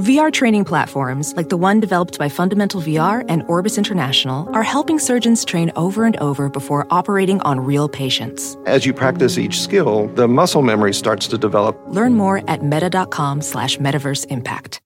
VR 0.00 0.32
training 0.32 0.64
platforms, 0.64 1.34
like 1.36 1.50
the 1.50 1.58
one 1.58 1.78
developed 1.78 2.18
by 2.18 2.30
Fundamental 2.30 2.80
VR 2.80 3.22
and 3.28 3.42
Orbis 3.48 3.76
International, 3.76 4.48
are 4.54 4.62
helping 4.62 4.98
surgeons 4.98 5.44
train 5.44 5.70
over 5.76 6.06
and 6.06 6.16
over 6.16 6.48
before 6.48 6.86
operating 6.90 7.40
on 7.42 7.60
real 7.60 7.86
patients. 7.86 8.56
As 8.64 8.86
you 8.86 8.94
practice 8.94 9.36
each 9.36 9.60
skill, 9.60 10.06
the 10.14 10.26
muscle 10.26 10.62
memory 10.62 10.94
starts 10.94 11.28
to 11.28 11.36
develop. 11.36 11.78
Learn 11.88 12.14
more 12.14 12.42
at 12.48 12.64
meta.com 12.64 13.42
slash 13.42 13.76
metaverse 13.76 14.26
impact. 14.30 14.80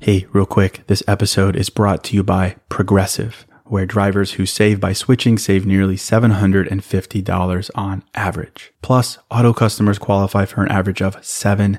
Hey, 0.00 0.26
real 0.32 0.44
quick, 0.44 0.82
this 0.88 1.02
episode 1.06 1.56
is 1.56 1.70
brought 1.70 2.02
to 2.04 2.16
you 2.16 2.22
by 2.22 2.56
Progressive, 2.68 3.46
where 3.64 3.86
drivers 3.86 4.32
who 4.32 4.46
save 4.46 4.80
by 4.80 4.92
switching 4.92 5.38
save 5.38 5.64
nearly 5.64 5.96
$750 5.96 7.70
on 7.74 8.02
average. 8.14 8.72
Plus, 8.82 9.16
auto 9.30 9.52
customers 9.52 9.98
qualify 9.98 10.44
for 10.44 10.62
an 10.62 10.70
average 10.70 11.00
of 11.00 11.24
seven 11.24 11.78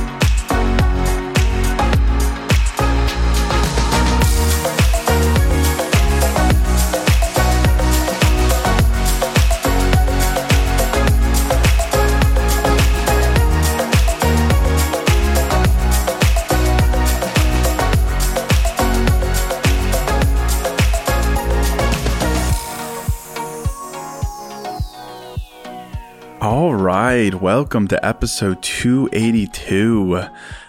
Welcome 27.41 27.87
to 27.87 28.05
episode 28.05 28.61
282. 28.61 30.25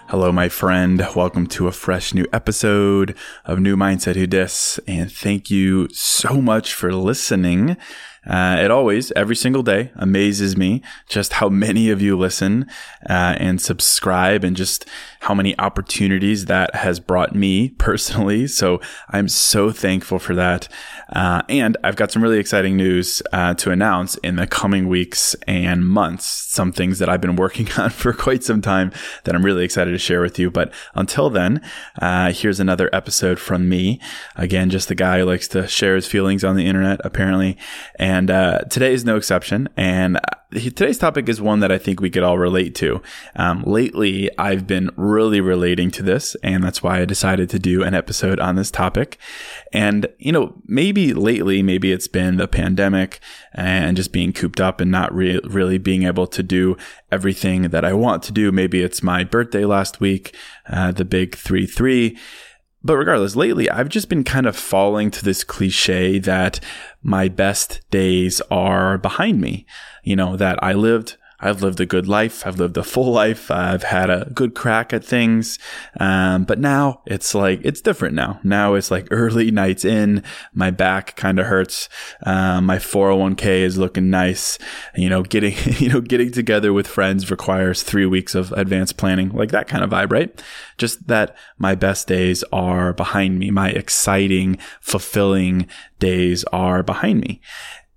Hello, 0.07 0.31
my 0.31 0.49
friend. 0.49 1.05
Welcome 1.15 1.45
to 1.47 1.67
a 1.67 1.71
fresh 1.71 2.15
new 2.15 2.25
episode 2.33 3.15
of 3.45 3.59
New 3.59 3.77
Mindset 3.77 4.15
Who 4.15 4.25
Dis, 4.25 4.79
and 4.87 5.11
thank 5.11 5.51
you 5.51 5.87
so 5.93 6.41
much 6.41 6.73
for 6.73 6.91
listening. 6.91 7.77
Uh, 8.25 8.57
it 8.59 8.71
always, 8.71 9.11
every 9.13 9.35
single 9.35 9.63
day, 9.63 9.91
amazes 9.95 10.55
me 10.55 10.81
just 11.07 11.33
how 11.33 11.49
many 11.49 11.89
of 11.89 12.01
you 12.01 12.17
listen 12.17 12.65
uh, 13.09 13.35
and 13.37 13.61
subscribe, 13.61 14.43
and 14.43 14.55
just 14.55 14.85
how 15.21 15.33
many 15.33 15.57
opportunities 15.59 16.45
that 16.45 16.75
has 16.75 16.99
brought 16.99 17.35
me 17.35 17.69
personally. 17.77 18.47
So 18.47 18.81
I'm 19.09 19.27
so 19.27 19.71
thankful 19.71 20.19
for 20.19 20.35
that. 20.35 20.67
Uh, 21.11 21.41
and 21.49 21.77
I've 21.83 21.95
got 21.95 22.11
some 22.11 22.21
really 22.21 22.39
exciting 22.39 22.77
news 22.77 23.21
uh, 23.31 23.53
to 23.55 23.71
announce 23.71 24.15
in 24.17 24.35
the 24.35 24.47
coming 24.47 24.87
weeks 24.87 25.35
and 25.47 25.87
months. 25.87 26.25
Some 26.25 26.71
things 26.71 26.99
that 26.99 27.09
I've 27.09 27.21
been 27.21 27.35
working 27.35 27.71
on 27.77 27.89
for 27.89 28.13
quite 28.13 28.43
some 28.43 28.61
time 28.61 28.91
that 29.23 29.35
I'm 29.35 29.45
really 29.45 29.63
excited 29.63 29.91
to 29.91 29.97
share 29.97 30.21
with 30.21 30.39
you. 30.39 30.49
But 30.49 30.73
until 30.95 31.29
then, 31.29 31.61
uh, 32.01 32.31
here's 32.31 32.59
another 32.59 32.89
episode 32.93 33.39
from 33.39 33.69
me. 33.69 33.99
Again, 34.35 34.69
just 34.69 34.87
the 34.87 34.95
guy 34.95 35.19
who 35.19 35.25
likes 35.25 35.47
to 35.49 35.67
share 35.67 35.95
his 35.95 36.07
feelings 36.07 36.43
on 36.43 36.55
the 36.55 36.65
internet, 36.65 36.99
apparently. 37.03 37.57
And 37.95 38.12
uh, 38.29 38.59
today 38.69 38.93
is 38.93 39.05
no 39.05 39.15
exception. 39.15 39.69
And 39.77 40.17
uh, 40.17 40.21
today's 40.51 40.97
topic 40.97 41.29
is 41.29 41.41
one 41.41 41.59
that 41.61 41.71
I 41.71 41.77
think 41.77 41.99
we 41.99 42.09
could 42.09 42.23
all 42.23 42.37
relate 42.37 42.75
to. 42.75 43.01
Um, 43.35 43.63
lately, 43.63 44.29
I've 44.37 44.67
been 44.67 44.89
really 44.95 45.41
relating 45.41 45.89
to 45.91 46.03
this, 46.03 46.35
and 46.43 46.63
that's 46.63 46.83
why 46.83 46.99
I 46.99 47.05
decided 47.05 47.49
to 47.51 47.59
do 47.59 47.83
an 47.83 47.93
episode 47.93 48.39
on 48.39 48.55
this 48.55 48.71
topic. 48.71 49.17
And, 49.71 50.07
you 50.19 50.31
know, 50.31 50.61
maybe 50.65 51.13
lately, 51.13 51.63
maybe 51.63 51.91
it's 51.91 52.07
been 52.07 52.37
the 52.37 52.47
pandemic 52.47 53.19
and 53.53 53.97
just 53.97 54.11
being 54.11 54.33
cooped 54.33 54.59
up 54.59 54.81
and 54.81 54.91
not 54.91 55.13
re- 55.13 55.39
really 55.43 55.77
being 55.77 56.03
able 56.03 56.27
to 56.27 56.43
do 56.43 56.77
everything 57.11 57.63
that 57.69 57.85
I 57.85 57.93
want 57.93 58.23
to 58.23 58.31
do. 58.31 58.51
Maybe 58.51 58.81
it's 58.81 59.03
my 59.03 59.23
birthday 59.23 59.65
last 59.65 59.99
week, 59.99 60.35
uh, 60.67 60.91
the 60.91 61.05
big 61.05 61.35
3 61.35 61.65
3. 61.65 62.17
But 62.83 62.97
regardless, 62.97 63.35
lately 63.35 63.69
I've 63.69 63.89
just 63.89 64.09
been 64.09 64.23
kind 64.23 64.45
of 64.45 64.57
falling 64.57 65.09
to 65.11 65.23
this 65.23 65.43
cliche 65.43 66.19
that 66.19 66.59
my 67.03 67.27
best 67.27 67.81
days 67.91 68.41
are 68.49 68.97
behind 68.97 69.41
me. 69.41 69.65
You 70.03 70.15
know, 70.15 70.35
that 70.37 70.63
I 70.63 70.73
lived 70.73 71.17
I've 71.43 71.61
lived 71.61 71.81
a 71.81 71.85
good 71.85 72.07
life. 72.07 72.47
I've 72.47 72.57
lived 72.57 72.77
a 72.77 72.83
full 72.83 73.11
life. 73.11 73.51
I've 73.51 73.83
had 73.83 74.09
a 74.09 74.31
good 74.33 74.55
crack 74.55 74.93
at 74.93 75.03
things. 75.03 75.59
Um, 75.99 76.45
but 76.45 76.57
now 76.57 77.01
it's 77.05 77.35
like, 77.35 77.59
it's 77.63 77.81
different 77.81 78.15
now. 78.15 78.39
Now 78.43 78.75
it's 78.75 78.89
like 78.89 79.09
early 79.11 79.51
nights 79.63 79.83
in. 79.83 80.23
My 80.53 80.71
back 80.71 81.17
kind 81.17 81.39
of 81.39 81.47
hurts. 81.47 81.89
Um, 82.25 82.65
my 82.65 82.77
401k 82.77 83.45
is 83.61 83.77
looking 83.77 84.09
nice. 84.09 84.57
You 84.95 85.09
know, 85.09 85.21
getting, 85.21 85.55
you 85.77 85.89
know, 85.89 85.99
getting 85.99 86.31
together 86.31 86.71
with 86.71 86.87
friends 86.87 87.29
requires 87.29 87.83
three 87.83 88.05
weeks 88.05 88.35
of 88.35 88.53
advanced 88.53 88.95
planning, 88.95 89.29
like 89.29 89.51
that 89.51 89.67
kind 89.67 89.83
of 89.83 89.89
vibe, 89.89 90.13
right? 90.13 90.41
Just 90.77 91.07
that 91.07 91.35
my 91.57 91.75
best 91.75 92.07
days 92.07 92.43
are 92.53 92.93
behind 92.93 93.37
me. 93.37 93.51
My 93.51 93.69
exciting, 93.69 94.57
fulfilling 94.79 95.67
days 95.99 96.45
are 96.45 96.83
behind 96.83 97.19
me. 97.19 97.41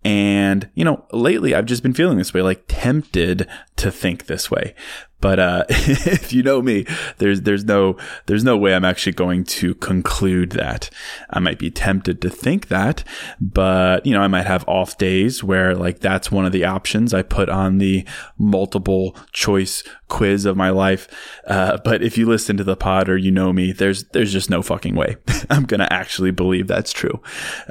And, 0.06 0.70
you 0.76 0.84
know, 0.84 1.04
lately 1.10 1.52
I've 1.52 1.66
just 1.66 1.82
been 1.82 1.92
feeling 1.92 2.16
this 2.16 2.32
way, 2.32 2.40
like 2.40 2.66
tempted 2.68 3.48
to 3.74 3.90
think 3.90 4.26
this 4.26 4.52
way. 4.52 4.72
But 5.20 5.38
uh, 5.38 5.64
if 5.68 6.32
you 6.32 6.42
know 6.42 6.60
me, 6.62 6.86
there's 7.18 7.42
there's 7.42 7.64
no 7.64 7.96
there's 8.26 8.44
no 8.44 8.56
way 8.56 8.74
I'm 8.74 8.84
actually 8.84 9.12
going 9.12 9.44
to 9.44 9.74
conclude 9.74 10.50
that. 10.52 10.90
I 11.30 11.38
might 11.38 11.58
be 11.58 11.70
tempted 11.70 12.20
to 12.22 12.30
think 12.30 12.68
that, 12.68 13.02
but 13.40 14.04
you 14.04 14.12
know, 14.12 14.20
I 14.20 14.28
might 14.28 14.46
have 14.46 14.68
off 14.68 14.98
days 14.98 15.42
where 15.42 15.74
like 15.74 16.00
that's 16.00 16.30
one 16.30 16.44
of 16.44 16.52
the 16.52 16.64
options 16.64 17.14
I 17.14 17.22
put 17.22 17.48
on 17.48 17.78
the 17.78 18.04
multiple 18.38 19.16
choice 19.32 19.82
quiz 20.08 20.44
of 20.44 20.56
my 20.56 20.70
life. 20.70 21.08
Uh, 21.46 21.78
but 21.84 22.02
if 22.02 22.16
you 22.18 22.26
listen 22.26 22.56
to 22.56 22.64
the 22.64 22.76
pod 22.76 23.08
or 23.08 23.16
you 23.16 23.30
know 23.30 23.52
me, 23.52 23.72
there's 23.72 24.04
there's 24.08 24.32
just 24.32 24.50
no 24.50 24.62
fucking 24.62 24.94
way 24.94 25.16
I'm 25.50 25.64
gonna 25.64 25.88
actually 25.90 26.30
believe 26.30 26.66
that's 26.66 26.92
true. 26.92 27.22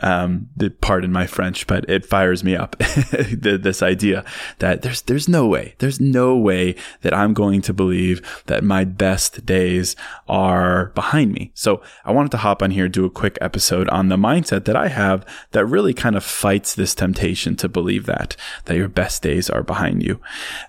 Um, 0.01 0.50
pardon 0.81 1.12
my 1.12 1.27
French, 1.27 1.67
but 1.67 1.89
it 1.89 2.06
fires 2.06 2.44
me 2.44 2.56
up. 2.56 2.75
this 3.31 3.83
idea 3.83 4.25
that 4.59 4.81
there's 4.81 5.03
there's 5.03 5.29
no 5.29 5.47
way 5.47 5.75
there's 5.77 6.00
no 6.00 6.35
way 6.35 6.75
that 7.01 7.13
I'm 7.13 7.33
going 7.35 7.62
to 7.62 7.73
believe 7.73 8.44
that 8.47 8.63
my 8.63 8.84
best 8.84 9.46
days 9.46 9.96
are 10.28 10.88
behind 10.96 11.31
me. 11.34 11.51
So 11.53 11.84
I 12.03 12.12
wanted 12.12 12.31
to 12.31 12.38
hop 12.38 12.63
on 12.63 12.72
here, 12.72 12.90
do 12.90 13.06
a 13.06 13.12
quick 13.12 13.38
episode 13.40 13.88
on 13.90 14.09
the 14.09 14.18
mindset 14.18 14.66
that 14.66 14.75
I 14.75 14.88
have 14.88 15.23
that 15.51 15.68
really 15.68 15.94
kind 15.94 16.16
of 16.16 16.24
fights 16.24 16.74
this 16.74 16.95
temptation 16.95 17.56
to 17.57 17.69
believe 17.69 18.07
that, 18.07 18.35
that 18.66 18.78
your 18.78 18.88
best 18.88 19.22
days 19.22 19.50
are 19.50 19.62
behind 19.62 20.01
you. 20.01 20.19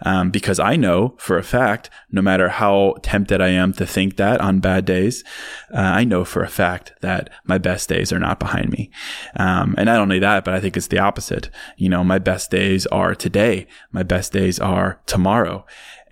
Um, 0.05 0.31
because 0.31 0.59
I 0.59 0.77
know 0.77 1.15
for 1.17 1.39
a 1.39 1.43
fact, 1.43 1.89
no 2.11 2.21
matter 2.21 2.51
how 2.51 2.97
tempted 3.03 3.41
I 3.41 3.49
am 3.49 3.73
to 3.75 3.87
think 3.87 4.17
that 4.17 4.41
on 4.41 4.61
bad 4.61 4.85
days, 4.85 5.25
uh, 5.73 5.79
I 5.79 6.05
know 6.05 6.25
for 6.25 6.43
a 6.43 6.49
fact 6.49 6.93
that 7.01 7.31
my 7.45 7.59
best 7.59 7.89
days 7.89 8.13
are 8.13 8.19
not 8.19 8.39
behind 8.39 8.71
me. 8.71 8.91
Um, 9.37 9.75
and 9.79 9.87
not 9.87 10.01
only 10.01 10.19
that, 10.19 10.45
but 10.45 10.55
I 10.55 10.61
think 10.61 10.77
it's 10.77 10.89
the 10.89 10.99
opposite. 10.99 11.49
You 11.77 11.89
know, 11.89 12.05
my 12.05 12.19
best 12.19 12.51
days 12.51 12.87
are 12.87 13.15
today. 13.15 13.67
My 13.93 14.03
best 14.03 14.33
days 14.33 14.59
are 14.59 15.01
tomorrow. 15.07 15.65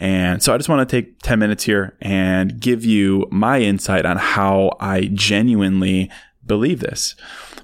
And 0.05 0.43
so 0.43 0.53
I 0.53 0.59
just 0.59 0.69
want 0.69 0.87
to 0.87 0.97
take 0.97 1.19
10 1.21 1.39
minutes 1.39 1.65
here 1.65 1.97
and 2.03 2.61
give 2.61 2.85
you 2.85 3.27
my 3.31 3.61
insight 3.61 4.05
on 4.05 4.19
how 4.19 4.77
I 4.79 5.07
genuinely 5.15 6.11
believe 6.45 6.81
this. 6.81 7.17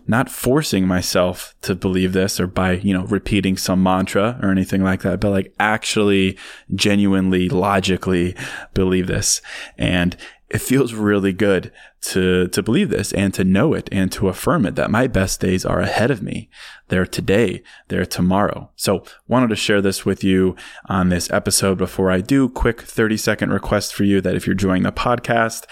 Not 0.07 0.31
forcing 0.31 0.87
myself 0.87 1.55
to 1.61 1.75
believe 1.75 2.15
this 2.15 2.41
or 2.41 2.47
by, 2.47 2.73
you 2.73 2.95
know, 2.95 3.05
repeating 3.05 3.59
some 3.59 3.83
mantra 3.83 4.41
or 4.43 4.51
anything 4.51 4.83
like 4.83 5.03
that, 5.03 5.21
but 5.21 5.33
like 5.33 5.55
actually 5.61 6.39
genuinely 6.75 7.51
logically 7.51 8.35
believe 8.73 9.07
this. 9.07 9.43
And 9.77 10.17
it 10.50 10.61
feels 10.61 10.93
really 10.94 11.32
good 11.32 11.70
to 12.00 12.49
to 12.49 12.62
believe 12.62 12.91
this 12.91 13.12
and 13.12 13.32
to 13.35 13.44
know 13.44 13.73
it 13.73 13.88
and 13.93 14.11
to 14.12 14.29
affirm 14.29 14.67
it 14.67 14.75
that 14.75 14.91
my 14.91 15.06
best 15.06 15.41
days 15.41 15.64
are 15.64 15.81
ahead 15.81 16.11
of 16.11 16.23
me. 16.23 16.50
They're 16.88 17.06
today, 17.06 17.62
they're 17.88 18.06
tomorrow. 18.06 18.70
So 18.75 19.05
wanted 19.29 19.49
to 19.50 19.56
share 19.56 19.81
this 19.81 20.05
with 20.05 20.25
you 20.25 20.56
on 20.87 21.08
this 21.08 21.31
episode 21.31 21.79
before 21.79 22.11
I 22.11 22.20
do 22.20 22.49
quick 22.49 22.82
30 22.82 23.17
second 23.17 23.52
request 23.52 23.94
for 23.94 24.05
you 24.05 24.20
that 24.23 24.35
if 24.35 24.47
you're 24.47 24.55
enjoying 24.55 24.82
the 24.82 24.93
podcast 24.93 25.67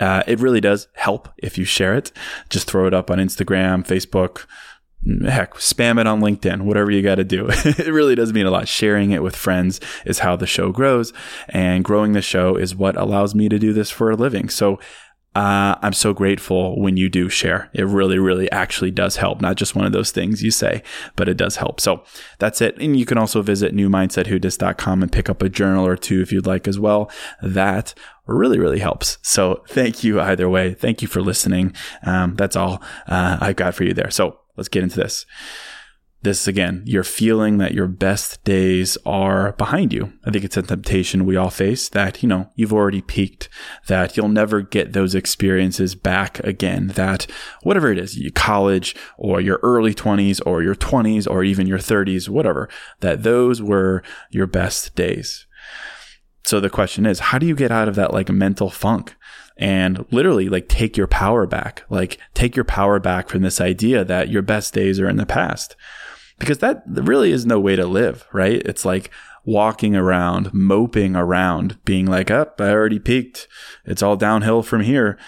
Uh, 0.00 0.22
it 0.28 0.38
really 0.38 0.60
does 0.60 0.86
help 0.94 1.28
if 1.38 1.58
you 1.58 1.64
share 1.64 1.94
it. 1.96 2.12
Just 2.50 2.70
throw 2.70 2.86
it 2.86 2.94
up 2.94 3.10
on 3.10 3.18
Instagram, 3.18 3.84
Facebook, 3.84 4.46
heck, 5.26 5.54
spam 5.54 6.00
it 6.00 6.06
on 6.06 6.20
LinkedIn, 6.20 6.62
whatever 6.62 6.90
you 6.90 7.02
got 7.02 7.16
to 7.16 7.24
do. 7.24 7.46
it 7.50 7.92
really 7.92 8.14
does 8.14 8.32
mean 8.32 8.46
a 8.46 8.50
lot. 8.50 8.68
Sharing 8.68 9.10
it 9.10 9.22
with 9.22 9.36
friends 9.36 9.80
is 10.04 10.20
how 10.20 10.36
the 10.36 10.46
show 10.46 10.72
grows, 10.72 11.12
and 11.48 11.84
growing 11.84 12.12
the 12.12 12.22
show 12.22 12.56
is 12.56 12.74
what 12.74 12.96
allows 12.96 13.34
me 13.34 13.48
to 13.48 13.58
do 13.58 13.72
this 13.72 13.90
for 13.90 14.10
a 14.10 14.16
living. 14.16 14.48
So 14.48 14.78
uh, 15.38 15.76
I'm 15.82 15.92
so 15.92 16.12
grateful 16.12 16.80
when 16.80 16.96
you 16.96 17.08
do 17.08 17.28
share. 17.28 17.70
It 17.72 17.86
really, 17.86 18.18
really 18.18 18.50
actually 18.50 18.90
does 18.90 19.16
help. 19.16 19.40
Not 19.40 19.56
just 19.56 19.76
one 19.76 19.84
of 19.84 19.92
those 19.92 20.10
things 20.10 20.42
you 20.42 20.50
say, 20.50 20.82
but 21.14 21.28
it 21.28 21.36
does 21.36 21.56
help. 21.56 21.80
So 21.80 22.02
that's 22.40 22.60
it. 22.60 22.76
And 22.78 22.98
you 22.98 23.06
can 23.06 23.18
also 23.18 23.40
visit 23.42 23.72
newmindsetwhodis.com 23.72 25.02
and 25.02 25.12
pick 25.12 25.28
up 25.30 25.40
a 25.40 25.48
journal 25.48 25.86
or 25.86 25.96
two 25.96 26.22
if 26.22 26.32
you'd 26.32 26.46
like 26.46 26.66
as 26.66 26.80
well. 26.80 27.08
That 27.40 27.94
really, 28.26 28.58
really 28.58 28.80
helps. 28.80 29.18
So 29.22 29.62
thank 29.68 30.02
you 30.02 30.20
either 30.20 30.48
way. 30.48 30.74
Thank 30.74 31.02
you 31.02 31.08
for 31.08 31.22
listening. 31.22 31.72
Um, 32.02 32.34
that's 32.34 32.56
all 32.56 32.82
uh, 33.06 33.38
I've 33.40 33.56
got 33.56 33.76
for 33.76 33.84
you 33.84 33.94
there. 33.94 34.10
So 34.10 34.40
let's 34.58 34.68
get 34.68 34.82
into 34.82 34.96
this 34.96 35.24
this 36.22 36.48
again, 36.48 36.82
you're 36.84 37.04
feeling 37.04 37.58
that 37.58 37.74
your 37.74 37.86
best 37.86 38.42
days 38.42 38.98
are 39.06 39.52
behind 39.52 39.92
you. 39.92 40.12
I 40.24 40.30
think 40.30 40.44
it's 40.44 40.56
a 40.56 40.62
temptation 40.62 41.24
we 41.24 41.36
all 41.36 41.50
face 41.50 41.88
that, 41.90 42.22
you 42.22 42.28
know, 42.28 42.50
you've 42.56 42.72
already 42.72 43.00
peaked, 43.00 43.48
that 43.86 44.16
you'll 44.16 44.28
never 44.28 44.60
get 44.60 44.92
those 44.92 45.14
experiences 45.14 45.94
back 45.94 46.40
again, 46.40 46.88
that 46.88 47.26
whatever 47.62 47.92
it 47.92 47.98
is, 47.98 48.20
college 48.34 48.96
or 49.16 49.40
your 49.40 49.60
early 49.62 49.94
20s 49.94 50.40
or 50.44 50.62
your 50.62 50.74
20s 50.74 51.30
or 51.30 51.44
even 51.44 51.68
your 51.68 51.78
30s, 51.78 52.28
whatever, 52.28 52.68
that 52.98 53.22
those 53.22 53.62
were 53.62 54.02
your 54.30 54.46
best 54.48 54.96
days. 54.96 55.46
So 56.44 56.58
the 56.58 56.70
question 56.70 57.06
is, 57.06 57.20
how 57.20 57.38
do 57.38 57.46
you 57.46 57.54
get 57.54 57.70
out 57.70 57.88
of 57.88 57.94
that 57.94 58.12
like 58.12 58.28
mental 58.28 58.70
funk? 58.70 59.14
And 59.58 60.06
literally 60.10 60.48
like 60.48 60.68
take 60.68 60.96
your 60.96 61.08
power 61.08 61.46
back, 61.46 61.84
like 61.90 62.18
take 62.34 62.54
your 62.54 62.64
power 62.64 62.98
back 62.98 63.28
from 63.28 63.42
this 63.42 63.60
idea 63.60 64.04
that 64.04 64.28
your 64.28 64.42
best 64.42 64.72
days 64.72 65.00
are 65.00 65.08
in 65.08 65.16
the 65.16 65.26
past 65.26 65.76
because 66.38 66.58
that 66.58 66.82
really 66.86 67.32
is 67.32 67.44
no 67.44 67.58
way 67.58 67.76
to 67.76 67.86
live, 67.86 68.26
right? 68.32 68.62
It's 68.64 68.84
like 68.84 69.10
walking 69.44 69.96
around, 69.96 70.52
moping 70.52 71.16
around, 71.16 71.82
being 71.84 72.06
like, 72.06 72.30
up, 72.30 72.56
oh, 72.60 72.64
I 72.64 72.70
already 72.70 72.98
peaked. 72.98 73.48
It's 73.84 74.02
all 74.02 74.16
downhill 74.16 74.62
from 74.62 74.82
here. 74.82 75.18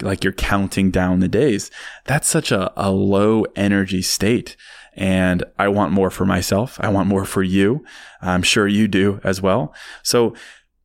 Like 0.00 0.22
you're 0.24 0.32
counting 0.32 0.90
down 0.90 1.20
the 1.20 1.28
days. 1.28 1.70
That's 2.06 2.28
such 2.28 2.52
a, 2.52 2.72
a 2.76 2.90
low 2.90 3.44
energy 3.56 4.02
state. 4.02 4.56
And 4.94 5.44
I 5.58 5.68
want 5.68 5.92
more 5.92 6.10
for 6.10 6.26
myself. 6.26 6.78
I 6.80 6.88
want 6.88 7.08
more 7.08 7.24
for 7.24 7.42
you. 7.42 7.84
I'm 8.20 8.42
sure 8.42 8.66
you 8.66 8.88
do 8.88 9.20
as 9.24 9.40
well. 9.40 9.74
So 10.02 10.34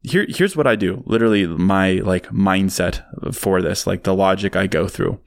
here, 0.06 0.26
here's 0.30 0.56
what 0.56 0.68
I 0.68 0.76
do. 0.76 1.04
Literally 1.06 1.48
my 1.48 1.94
like 1.94 2.28
mindset 2.28 3.04
for 3.34 3.62
this, 3.62 3.88
like 3.88 4.04
the 4.04 4.16
logic 4.16 4.56
I 4.56 4.68
go 4.68 4.88
through. 4.88 5.20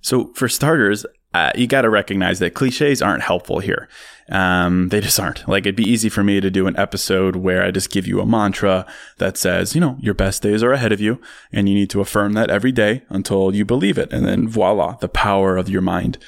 So 0.00 0.32
for 0.34 0.48
starters, 0.48 1.06
uh, 1.32 1.50
you 1.56 1.66
got 1.66 1.82
to 1.82 1.90
recognize 1.90 2.38
that 2.38 2.54
cliches 2.54 3.02
aren't 3.02 3.22
helpful 3.22 3.58
here. 3.58 3.88
Um, 4.30 4.88
they 4.88 5.00
just 5.00 5.18
aren't. 5.18 5.46
Like 5.48 5.62
it'd 5.64 5.76
be 5.76 5.90
easy 5.90 6.08
for 6.08 6.22
me 6.22 6.40
to 6.40 6.50
do 6.50 6.66
an 6.66 6.78
episode 6.78 7.36
where 7.36 7.62
I 7.62 7.70
just 7.70 7.90
give 7.90 8.06
you 8.06 8.20
a 8.20 8.26
mantra 8.26 8.86
that 9.18 9.36
says, 9.36 9.74
you 9.74 9.80
know, 9.80 9.96
your 9.98 10.14
best 10.14 10.42
days 10.42 10.62
are 10.62 10.72
ahead 10.72 10.92
of 10.92 11.00
you 11.00 11.20
and 11.52 11.68
you 11.68 11.74
need 11.74 11.90
to 11.90 12.00
affirm 12.00 12.34
that 12.34 12.50
every 12.50 12.72
day 12.72 13.02
until 13.08 13.54
you 13.54 13.64
believe 13.64 13.98
it. 13.98 14.12
And 14.12 14.24
then 14.24 14.48
voila, 14.48 14.96
the 14.96 15.08
power 15.08 15.56
of 15.56 15.68
your 15.68 15.82
mind. 15.82 16.18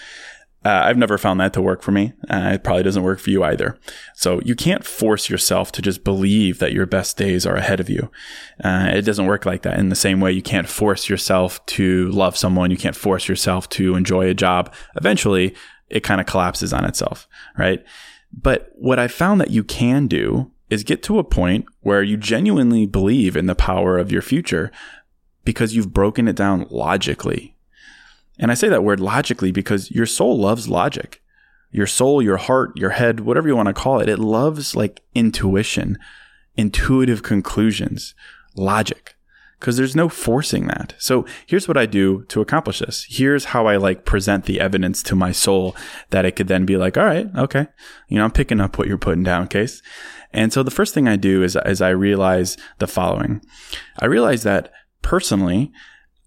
Uh, 0.65 0.83
I've 0.85 0.97
never 0.97 1.17
found 1.17 1.39
that 1.39 1.53
to 1.53 1.63
work 1.63 1.81
for 1.81 1.93
me. 1.93 2.13
Uh, 2.29 2.51
it 2.55 2.65
probably 2.65 2.83
doesn't 2.83 3.05
work 3.05 3.21
for 3.21 3.31
you 3.31 3.45
either. 3.45 3.79
So 4.15 4.41
you 4.41 4.57
can't 4.57 4.85
force 4.85 5.31
yourself 5.31 5.71
to 5.73 5.83
just 5.83 6.03
believe 6.03 6.59
that 6.59 6.73
your 6.73 6.87
best 6.87 7.17
days 7.17 7.47
are 7.47 7.55
ahead 7.55 7.79
of 7.79 7.89
you. 7.89 8.11
Uh, 8.65 8.91
it 8.93 9.03
doesn't 9.03 9.27
work 9.27 9.47
like 9.47 9.63
that. 9.63 9.79
In 9.79 9.91
the 9.91 9.95
same 9.95 10.21
way, 10.21 10.33
you 10.33 10.43
can't 10.43 10.69
force 10.69 11.09
yourself 11.09 11.65
to 11.67 12.11
love 12.11 12.37
someone. 12.37 12.73
You 12.73 12.77
can't 12.77 12.97
force 12.97 13.29
yourself 13.29 13.69
to 13.71 13.95
enjoy 13.95 14.29
a 14.29 14.35
job. 14.35 14.75
Eventually, 14.97 15.55
it 15.89 16.01
kind 16.01 16.21
of 16.21 16.27
collapses 16.27 16.73
on 16.73 16.85
itself, 16.85 17.29
right? 17.57 17.85
But 18.33 18.73
what 18.75 18.99
I 18.99 19.07
found 19.07 19.41
that 19.41 19.51
you 19.51 19.63
can 19.63 20.09
do 20.09 20.51
is 20.69 20.83
get 20.83 21.03
to 21.05 21.19
a 21.19 21.25
point 21.25 21.67
where 21.81 22.03
you 22.03 22.17
genuinely 22.17 22.87
believe 22.87 23.37
in 23.37 23.47
the 23.47 23.55
power 23.55 23.99
of 23.99 24.11
your 24.11 24.23
future 24.23 24.73
because 25.45 25.77
you've 25.77 25.93
broken 25.93 26.27
it 26.27 26.35
down 26.35 26.67
logically 26.71 27.56
and 28.39 28.51
I 28.51 28.55
say 28.55 28.69
that 28.69 28.85
word 28.85 29.01
logically 29.01 29.53
because 29.53 29.91
your 29.91 30.07
soul 30.07 30.39
loves 30.39 30.69
logic. 30.69 31.23
Your 31.71 31.87
soul, 31.87 32.23
your 32.23 32.37
heart, 32.37 32.77
your 32.77 32.91
head, 32.91 33.21
whatever 33.21 33.49
you 33.49 33.57
want 33.57 33.69
to 33.69 33.75
call 33.75 34.01
it, 34.01 34.09
it 34.09 34.19
loves 34.19 34.77
like 34.77 35.03
intuition, 35.15 35.99
intuitive 36.57 37.23
conclusions, 37.23 38.15
logic 38.55 39.17
because 39.59 39.77
there's 39.77 39.97
no 39.97 40.09
forcing 40.09 40.67
that. 40.67 40.95
So 40.99 41.25
here's 41.47 41.67
what 41.67 41.77
I 41.77 41.87
do 41.87 42.25
to 42.25 42.41
accomplish 42.41 42.81
this. 42.81 43.07
Here's 43.09 43.47
how 43.47 43.67
I 43.67 43.77
like 43.77 44.05
present 44.05 44.45
the 44.45 44.61
evidence 44.61 45.03
to 45.05 45.17
my 45.17 45.33
soul 45.33 45.75
that 46.11 46.25
it 46.25 46.37
could 46.37 46.49
then 46.49 46.67
be 46.67 46.77
like, 46.77 46.97
all 46.97 47.05
right, 47.05 47.29
okay, 47.37 47.67
you 48.09 48.19
know, 48.19 48.25
I'm 48.25 48.31
picking 48.31 48.61
up 48.61 48.77
what 48.79 48.87
you're 48.87 48.99
putting 48.99 49.23
down, 49.23 49.49
case. 49.49 49.83
And 50.33 50.53
so 50.53 50.63
the 50.63 50.71
first 50.71 50.93
thing 50.93 51.09
I 51.09 51.17
do 51.17 51.43
is, 51.43 51.57
is 51.65 51.81
I 51.81 51.91
realize 51.91 52.57
the 52.79 52.87
following. 52.87 53.41
I 53.99 54.07
realize 54.07 54.43
that 54.43 54.71
personally, 55.01 55.73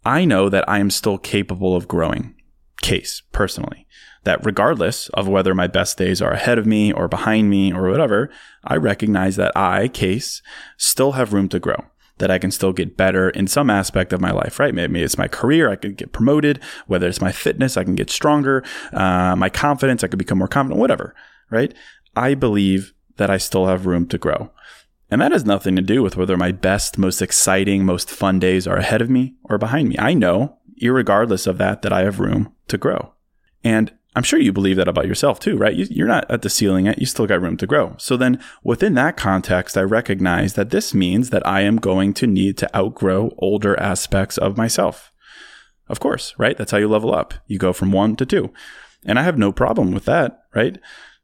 I 0.05 0.25
know 0.25 0.49
that 0.49 0.67
I 0.67 0.79
am 0.79 0.89
still 0.89 1.17
capable 1.17 1.75
of 1.75 1.87
growing. 1.87 2.35
Case, 2.81 3.21
personally. 3.31 3.85
That 4.23 4.45
regardless 4.45 5.09
of 5.09 5.27
whether 5.27 5.53
my 5.53 5.67
best 5.67 5.97
days 5.97 6.21
are 6.21 6.31
ahead 6.31 6.57
of 6.57 6.65
me 6.65 6.91
or 6.91 7.07
behind 7.07 7.49
me 7.49 7.73
or 7.73 7.89
whatever, 7.89 8.29
I 8.63 8.75
recognize 8.75 9.35
that 9.35 9.55
I, 9.55 9.87
Case, 9.87 10.41
still 10.77 11.13
have 11.13 11.33
room 11.33 11.49
to 11.49 11.59
grow. 11.59 11.85
That 12.17 12.31
I 12.31 12.37
can 12.37 12.51
still 12.51 12.73
get 12.73 12.97
better 12.97 13.29
in 13.29 13.47
some 13.47 13.69
aspect 13.69 14.11
of 14.11 14.19
my 14.19 14.31
life, 14.31 14.59
right? 14.59 14.73
Maybe 14.73 15.01
it's 15.01 15.17
my 15.17 15.27
career, 15.27 15.69
I 15.69 15.77
could 15.77 15.95
get 15.95 16.11
promoted. 16.11 16.59
Whether 16.87 17.07
it's 17.07 17.21
my 17.21 17.31
fitness, 17.31 17.77
I 17.77 17.83
can 17.83 17.95
get 17.95 18.09
stronger. 18.09 18.63
Uh, 18.91 19.35
my 19.37 19.49
confidence, 19.49 20.03
I 20.03 20.07
could 20.07 20.19
become 20.19 20.37
more 20.37 20.47
confident, 20.47 20.79
whatever, 20.79 21.15
right? 21.49 21.73
I 22.15 22.33
believe 22.33 22.93
that 23.17 23.29
I 23.29 23.37
still 23.37 23.67
have 23.67 23.85
room 23.85 24.07
to 24.07 24.17
grow. 24.17 24.51
And 25.11 25.21
that 25.21 25.31
has 25.31 25.45
nothing 25.45 25.75
to 25.75 25.81
do 25.81 26.03
with 26.03 26.15
whether 26.17 26.37
my 26.37 26.51
best, 26.51 26.97
most 26.97 27.21
exciting, 27.21 27.83
most 27.83 28.09
fun 28.09 28.39
days 28.39 28.67
are 28.67 28.77
ahead 28.77 29.01
of 29.01 29.09
me 29.09 29.35
or 29.43 29.57
behind 29.57 29.89
me. 29.89 29.95
I 29.97 30.13
know, 30.13 30.57
regardless 30.81 31.47
of 31.47 31.57
that, 31.57 31.81
that 31.81 31.93
I 31.93 32.03
have 32.03 32.19
room 32.19 32.53
to 32.67 32.77
grow. 32.77 33.13
And 33.63 33.91
I'm 34.15 34.23
sure 34.23 34.39
you 34.39 34.51
believe 34.51 34.75
that 34.77 34.87
about 34.87 35.07
yourself 35.07 35.39
too, 35.39 35.57
right? 35.57 35.75
You're 35.75 36.07
not 36.07 36.29
at 36.29 36.41
the 36.41 36.49
ceiling 36.49 36.85
yet. 36.85 36.99
You 36.99 37.05
still 37.05 37.27
got 37.27 37.41
room 37.41 37.57
to 37.57 37.67
grow. 37.67 37.95
So 37.97 38.17
then 38.17 38.43
within 38.63 38.95
that 38.95 39.17
context, 39.17 39.77
I 39.77 39.81
recognize 39.81 40.53
that 40.53 40.71
this 40.71 40.93
means 40.93 41.29
that 41.29 41.45
I 41.45 41.61
am 41.61 41.77
going 41.77 42.13
to 42.15 42.27
need 42.27 42.57
to 42.57 42.77
outgrow 42.77 43.33
older 43.37 43.79
aspects 43.79 44.37
of 44.37 44.57
myself. 44.57 45.11
Of 45.87 45.99
course, 45.99 46.35
right? 46.37 46.57
That's 46.57 46.71
how 46.71 46.77
you 46.77 46.87
level 46.87 47.13
up. 47.13 47.33
You 47.47 47.57
go 47.57 47.73
from 47.73 47.91
one 47.91 48.15
to 48.17 48.25
two. 48.25 48.51
And 49.05 49.17
I 49.17 49.23
have 49.23 49.37
no 49.37 49.51
problem 49.51 49.91
with 49.91 50.05
that, 50.05 50.43
right? 50.53 50.77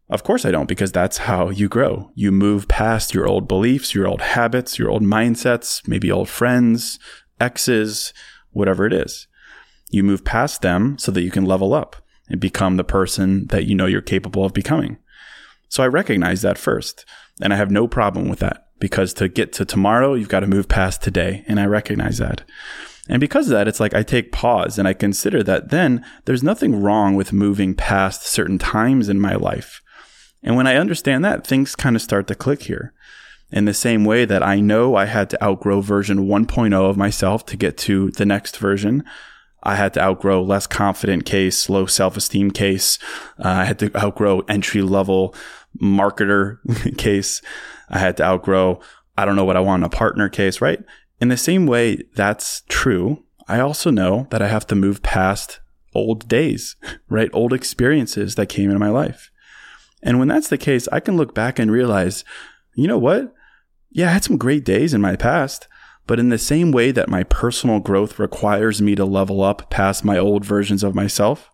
Of 0.08 0.24
course 0.24 0.46
I 0.46 0.52
don't, 0.52 0.68
because 0.68 0.92
that's 0.92 1.20
how 1.20 1.50
you 1.50 1.68
grow. 1.68 2.12
You 2.14 2.32
move 2.32 2.68
past 2.68 3.14
your 3.14 3.28
old 3.28 3.48
beliefs, 3.48 3.96
your 3.96 4.08
old 4.08 4.22
habits, 4.22 4.78
your 4.78 4.90
old 4.90 5.02
mindsets, 5.02 5.88
maybe 5.88 6.12
old 6.12 6.30
friends, 6.30 7.00
exes, 7.40 8.14
whatever 8.52 8.86
it 8.86 8.94
is. 8.94 9.28
You 9.90 10.04
move 10.04 10.24
past 10.24 10.62
them 10.62 10.98
so 11.00 11.12
that 11.12 11.24
you 11.24 11.32
can 11.32 11.46
level 11.46 11.74
up 11.74 11.96
and 12.30 12.40
become 12.40 12.78
the 12.78 12.84
person 12.84 13.48
that 13.48 13.66
you 13.66 13.76
know 13.76 13.86
you're 13.86 14.02
capable 14.02 14.46
of 14.46 14.54
becoming. 14.54 14.98
So 15.70 15.84
I 15.84 15.88
recognize 15.88 16.42
that 16.44 16.58
first. 16.58 17.06
And 17.42 17.52
I 17.52 17.58
have 17.58 17.72
no 17.72 17.88
problem 17.88 18.30
with 18.30 18.40
that 18.40 18.68
because 18.80 19.14
to 19.16 19.28
get 19.28 19.52
to 19.54 19.66
tomorrow, 19.66 20.14
you've 20.14 20.30
got 20.30 20.42
to 20.42 20.48
move 20.48 20.68
past 20.68 21.02
today. 21.02 21.44
And 21.48 21.60
I 21.60 21.66
recognize 21.66 22.18
that. 22.20 22.44
And 23.08 23.20
because 23.20 23.48
of 23.48 23.52
that, 23.52 23.68
it's 23.68 23.80
like 23.80 23.94
I 23.94 24.04
take 24.04 24.32
pause 24.32 24.80
and 24.80 24.88
I 24.88 24.94
consider 24.94 25.44
that 25.44 25.70
then 25.70 26.04
there's 26.26 26.44
nothing 26.44 26.82
wrong 26.82 27.16
with 27.16 27.34
moving 27.34 27.76
past 27.76 28.24
certain 28.24 28.58
times 28.58 29.10
in 29.10 29.20
my 29.20 29.36
life. 29.36 29.82
And 30.46 30.56
when 30.56 30.68
I 30.68 30.76
understand 30.76 31.26
that, 31.26 31.46
things 31.46 31.76
kind 31.76 31.96
of 31.96 32.02
start 32.04 32.28
to 32.28 32.36
click 32.36 32.64
here. 32.64 32.94
In 33.52 33.66
the 33.66 33.74
same 33.74 34.06
way 34.06 34.26
that 34.26 34.44
I 34.44 34.60
know 34.60 34.96
I 34.96 35.06
had 35.06 35.30
to 35.32 35.44
outgrow 35.44 35.82
version 35.82 36.28
1.0 36.28 36.74
of 36.74 36.98
myself 36.98 37.46
to 37.48 37.58
get 37.58 37.78
to 37.80 38.12
the 38.12 38.26
next 38.26 38.58
version, 38.58 39.04
I 39.64 39.76
had 39.76 39.94
to 39.96 40.02
outgrow 40.02 40.44
less 40.44 40.68
confident 40.68 41.26
case, 41.26 41.68
low 41.68 41.88
self 41.88 42.16
esteem 42.16 42.52
case. 42.52 43.00
Uh, 43.44 43.50
I 43.50 43.66
had 43.66 43.80
to 43.80 43.98
outgrow 43.98 44.42
entry 44.42 44.84
level 44.84 45.34
marketer 45.82 46.60
case. 46.98 47.42
I 47.90 47.98
had 47.98 48.18
to 48.18 48.24
outgrow, 48.24 48.80
I 49.18 49.26
don't 49.26 49.36
know 49.36 49.46
what 49.46 49.58
I 49.58 49.62
want 49.62 49.82
in 49.82 49.86
a 49.86 49.90
partner 49.90 50.30
case, 50.30 50.62
right? 50.62 50.80
In 51.20 51.30
the 51.30 51.38
same 51.38 51.66
way 51.66 52.04
that's 52.16 52.62
true, 52.70 53.24
I 53.48 53.60
also 53.60 53.90
know 53.90 54.28
that 54.30 54.42
I 54.42 54.48
have 54.48 54.68
to 54.68 54.76
move 54.76 55.02
past 55.02 55.60
old 55.96 56.28
days, 56.28 56.76
right? 57.10 57.30
Old 57.34 57.52
experiences 57.52 58.36
that 58.36 58.48
came 58.48 58.70
into 58.70 58.80
my 58.80 58.90
life. 58.90 59.32
And 60.06 60.20
when 60.20 60.30
that's 60.30 60.48
the 60.48 60.58
case, 60.58 60.88
I 60.92 61.02
can 61.02 61.18
look 61.18 61.34
back 61.34 61.60
and 61.60 61.72
realize, 61.72 62.24
you 62.76 62.88
know 62.88 63.00
what? 63.00 63.34
Yeah, 63.90 64.10
I 64.10 64.14
had 64.14 64.24
some 64.24 64.38
great 64.38 64.64
days 64.64 64.94
in 64.94 65.02
my 65.02 65.16
past, 65.16 65.68
but 66.06 66.20
in 66.20 66.30
the 66.30 66.38
same 66.38 66.72
way 66.72 66.92
that 66.92 67.10
my 67.10 67.24
personal 67.24 67.80
growth 67.80 68.20
requires 68.20 68.82
me 68.82 68.94
to 68.96 69.04
level 69.04 69.42
up 69.42 69.70
past 69.72 70.06
my 70.06 70.18
old 70.18 70.46
versions 70.46 70.84
of 70.84 70.94
myself, 70.94 71.50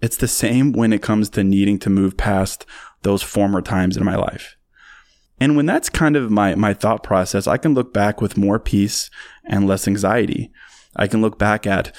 it's 0.00 0.16
the 0.16 0.28
same 0.28 0.72
when 0.72 0.92
it 0.92 1.02
comes 1.02 1.30
to 1.30 1.44
needing 1.44 1.78
to 1.78 1.88
move 1.88 2.16
past 2.16 2.66
those 3.02 3.22
former 3.22 3.62
times 3.62 3.96
in 3.96 4.04
my 4.04 4.16
life. 4.16 4.56
And 5.38 5.56
when 5.56 5.66
that's 5.66 5.88
kind 5.88 6.16
of 6.16 6.30
my, 6.30 6.54
my 6.56 6.74
thought 6.74 7.02
process, 7.02 7.46
I 7.46 7.58
can 7.58 7.74
look 7.74 7.94
back 7.94 8.20
with 8.20 8.36
more 8.36 8.58
peace 8.58 9.10
and 9.44 9.66
less 9.66 9.86
anxiety. 9.86 10.50
I 10.96 11.06
can 11.06 11.20
look 11.20 11.38
back 11.38 11.66
at 11.66 11.94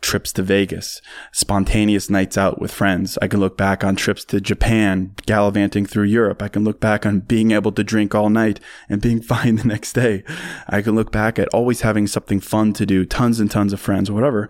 trips 0.00 0.32
to 0.32 0.42
Vegas, 0.42 1.02
spontaneous 1.32 2.08
nights 2.08 2.38
out 2.38 2.60
with 2.60 2.72
friends. 2.72 3.18
I 3.20 3.28
can 3.28 3.40
look 3.40 3.56
back 3.56 3.82
on 3.82 3.96
trips 3.96 4.24
to 4.26 4.40
Japan, 4.40 5.14
gallivanting 5.26 5.86
through 5.86 6.04
Europe. 6.04 6.42
I 6.42 6.48
can 6.48 6.64
look 6.64 6.80
back 6.80 7.04
on 7.04 7.20
being 7.20 7.50
able 7.50 7.72
to 7.72 7.84
drink 7.84 8.14
all 8.14 8.30
night 8.30 8.60
and 8.88 9.02
being 9.02 9.20
fine 9.22 9.56
the 9.56 9.64
next 9.64 9.92
day. 9.92 10.24
I 10.68 10.82
can 10.82 10.94
look 10.94 11.12
back 11.12 11.38
at 11.38 11.48
always 11.48 11.82
having 11.82 12.06
something 12.06 12.40
fun 12.40 12.72
to 12.74 12.86
do, 12.86 13.04
tons 13.04 13.40
and 13.40 13.50
tons 13.50 13.72
of 13.72 13.80
friends, 13.80 14.10
whatever. 14.10 14.48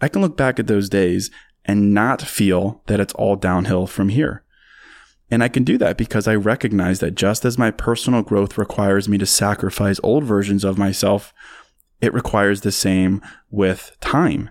I 0.00 0.08
can 0.08 0.22
look 0.22 0.36
back 0.36 0.58
at 0.58 0.66
those 0.66 0.88
days 0.88 1.30
and 1.64 1.92
not 1.92 2.22
feel 2.22 2.82
that 2.86 3.00
it's 3.00 3.14
all 3.14 3.36
downhill 3.36 3.86
from 3.86 4.10
here. 4.10 4.44
And 5.30 5.42
I 5.42 5.48
can 5.48 5.64
do 5.64 5.76
that 5.78 5.98
because 5.98 6.28
I 6.28 6.36
recognize 6.36 7.00
that 7.00 7.16
just 7.16 7.44
as 7.44 7.58
my 7.58 7.72
personal 7.72 8.22
growth 8.22 8.56
requires 8.56 9.08
me 9.08 9.18
to 9.18 9.26
sacrifice 9.26 9.98
old 10.04 10.22
versions 10.22 10.62
of 10.62 10.78
myself, 10.78 11.34
it 12.00 12.14
requires 12.14 12.60
the 12.60 12.70
same 12.70 13.20
with 13.50 13.96
time 14.00 14.50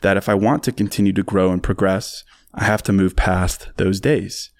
that 0.00 0.16
if 0.16 0.28
I 0.28 0.34
want 0.34 0.62
to 0.64 0.72
continue 0.72 1.12
to 1.12 1.22
grow 1.22 1.50
and 1.50 1.62
progress, 1.62 2.24
I 2.54 2.64
have 2.64 2.82
to 2.84 2.92
move 2.92 3.16
past 3.16 3.68
those 3.76 4.00
days. 4.00 4.50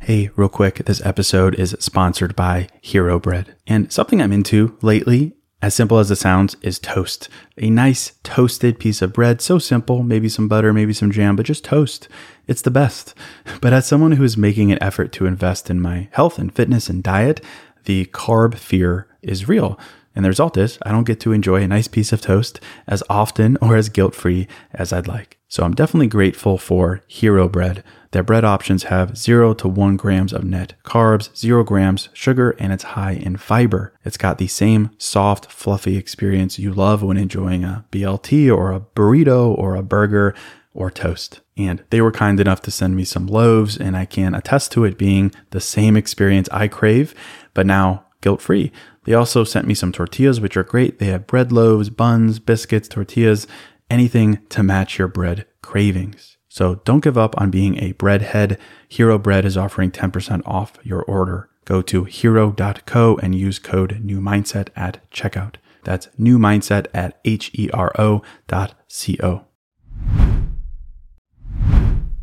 Hey, 0.00 0.30
real 0.36 0.48
quick, 0.48 0.84
this 0.84 1.04
episode 1.04 1.54
is 1.56 1.76
sponsored 1.80 2.36
by 2.36 2.68
Hero 2.80 3.18
Bread. 3.18 3.56
And 3.66 3.90
something 3.90 4.22
I'm 4.22 4.32
into 4.32 4.78
lately, 4.80 5.34
as 5.60 5.74
simple 5.74 5.98
as 5.98 6.10
it 6.10 6.16
sounds, 6.16 6.54
is 6.62 6.78
toast. 6.78 7.28
A 7.58 7.70
nice 7.70 8.12
toasted 8.22 8.78
piece 8.78 9.02
of 9.02 9.12
bread, 9.12 9.40
so 9.40 9.58
simple, 9.58 10.04
maybe 10.04 10.28
some 10.28 10.46
butter, 10.46 10.72
maybe 10.72 10.92
some 10.92 11.10
jam, 11.10 11.34
but 11.34 11.46
just 11.46 11.64
toast. 11.64 12.08
It's 12.46 12.62
the 12.62 12.70
best. 12.70 13.14
But 13.60 13.72
as 13.72 13.86
someone 13.86 14.12
who 14.12 14.22
is 14.22 14.36
making 14.36 14.70
an 14.70 14.82
effort 14.82 15.10
to 15.12 15.26
invest 15.26 15.70
in 15.70 15.80
my 15.80 16.08
health 16.12 16.38
and 16.38 16.54
fitness 16.54 16.88
and 16.88 17.02
diet, 17.02 17.40
the 17.84 18.04
carb 18.06 18.54
fear 18.54 19.08
is 19.22 19.48
real. 19.48 19.78
And 20.16 20.24
the 20.24 20.30
result 20.30 20.56
is 20.56 20.78
I 20.82 20.90
don't 20.90 21.06
get 21.06 21.20
to 21.20 21.32
enjoy 21.32 21.62
a 21.62 21.68
nice 21.68 21.86
piece 21.86 22.12
of 22.12 22.22
toast 22.22 22.58
as 22.88 23.02
often 23.08 23.58
or 23.60 23.76
as 23.76 23.90
guilt 23.90 24.14
free 24.14 24.48
as 24.72 24.92
I'd 24.92 25.06
like. 25.06 25.38
So 25.46 25.62
I'm 25.62 25.74
definitely 25.74 26.08
grateful 26.08 26.58
for 26.58 27.02
Hero 27.06 27.48
Bread. 27.48 27.84
Their 28.10 28.22
bread 28.22 28.44
options 28.44 28.84
have 28.84 29.16
0 29.16 29.54
to 29.54 29.68
1 29.68 29.96
grams 29.96 30.32
of 30.32 30.42
net 30.42 30.72
carbs, 30.84 31.36
0 31.36 31.64
grams 31.64 32.08
sugar, 32.14 32.56
and 32.58 32.72
it's 32.72 32.82
high 32.82 33.12
in 33.12 33.36
fiber. 33.36 33.92
It's 34.04 34.16
got 34.16 34.38
the 34.38 34.46
same 34.46 34.90
soft, 34.96 35.52
fluffy 35.52 35.96
experience 35.96 36.58
you 36.58 36.72
love 36.72 37.02
when 37.02 37.18
enjoying 37.18 37.62
a 37.62 37.84
BLT 37.92 38.50
or 38.50 38.72
a 38.72 38.80
burrito 38.80 39.56
or 39.56 39.76
a 39.76 39.82
burger 39.82 40.34
or 40.72 40.90
toast. 40.90 41.40
And 41.56 41.84
they 41.90 42.00
were 42.00 42.12
kind 42.12 42.40
enough 42.40 42.62
to 42.62 42.70
send 42.70 42.96
me 42.96 43.04
some 43.04 43.26
loaves, 43.26 43.76
and 43.76 43.96
I 43.96 44.04
can 44.04 44.34
attest 44.34 44.72
to 44.72 44.84
it 44.84 44.98
being 44.98 45.32
the 45.50 45.60
same 45.60 45.96
experience 45.96 46.48
I 46.50 46.68
crave, 46.68 47.14
but 47.54 47.66
now 47.66 48.06
guilt 48.20 48.42
free. 48.42 48.72
They 49.06 49.14
also 49.14 49.44
sent 49.44 49.68
me 49.68 49.74
some 49.74 49.92
tortillas, 49.92 50.40
which 50.40 50.56
are 50.56 50.64
great. 50.64 50.98
They 50.98 51.06
have 51.06 51.28
bread 51.28 51.52
loaves, 51.52 51.90
buns, 51.90 52.40
biscuits, 52.40 52.88
tortillas, 52.88 53.46
anything 53.88 54.40
to 54.48 54.64
match 54.64 54.98
your 54.98 55.06
bread 55.06 55.46
cravings. 55.62 56.36
So 56.48 56.76
don't 56.84 57.04
give 57.04 57.16
up 57.16 57.40
on 57.40 57.50
being 57.50 57.78
a 57.78 57.92
breadhead. 57.92 58.58
Hero 58.88 59.18
Bread 59.18 59.44
is 59.44 59.56
offering 59.56 59.92
10% 59.92 60.42
off 60.44 60.78
your 60.82 61.02
order. 61.02 61.50
Go 61.66 61.82
to 61.82 62.04
hero.co 62.04 63.16
and 63.18 63.34
use 63.34 63.58
code 63.58 64.00
newmindset 64.04 64.70
at 64.74 65.08
checkout. 65.10 65.56
That's 65.84 66.08
newmindset 66.18 66.86
at 66.92 67.20
H 67.24 67.52
E 67.54 67.70
R 67.72 67.92
O 67.98 68.22
dot 68.48 68.74
C 68.88 69.18
O. 69.22 69.44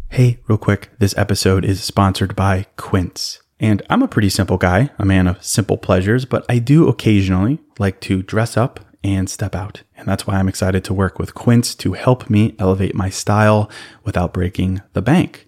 Hey, 0.09 0.39
real 0.47 0.57
quick, 0.57 0.89
this 0.99 1.17
episode 1.17 1.63
is 1.63 1.81
sponsored 1.83 2.35
by 2.35 2.65
Quince. 2.75 3.42
And 3.63 3.81
I'm 3.89 4.03
a 4.03 4.09
pretty 4.09 4.27
simple 4.27 4.57
guy, 4.57 4.89
a 4.99 5.05
man 5.05 5.25
of 5.25 5.41
simple 5.41 5.77
pleasures, 5.77 6.25
but 6.25 6.45
I 6.49 6.59
do 6.59 6.89
occasionally 6.89 7.59
like 7.79 8.01
to 8.01 8.21
dress 8.21 8.57
up 8.57 8.81
and 9.05 9.29
step 9.29 9.55
out. 9.55 9.83
And 9.95 10.05
that's 10.05 10.27
why 10.27 10.35
I'm 10.35 10.49
excited 10.49 10.83
to 10.83 10.93
work 10.93 11.17
with 11.17 11.33
Quince 11.33 11.73
to 11.75 11.93
help 11.93 12.29
me 12.29 12.55
elevate 12.59 12.93
my 12.93 13.09
style 13.09 13.71
without 14.03 14.33
breaking 14.33 14.81
the 14.91 15.01
bank. 15.01 15.47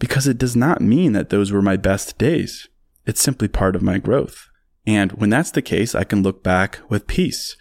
because 0.00 0.26
it 0.26 0.38
does 0.38 0.56
not 0.56 0.80
mean 0.80 1.12
that 1.12 1.28
those 1.28 1.52
were 1.52 1.62
my 1.62 1.76
best 1.76 2.18
days. 2.18 2.68
It's 3.06 3.20
simply 3.20 3.46
part 3.46 3.76
of 3.76 3.82
my 3.82 3.98
growth. 3.98 4.48
And 4.86 5.12
when 5.12 5.30
that's 5.30 5.52
the 5.52 5.62
case, 5.62 5.94
I 5.94 6.02
can 6.02 6.22
look 6.22 6.42
back 6.42 6.80
with 6.88 7.06
peace. 7.06 7.54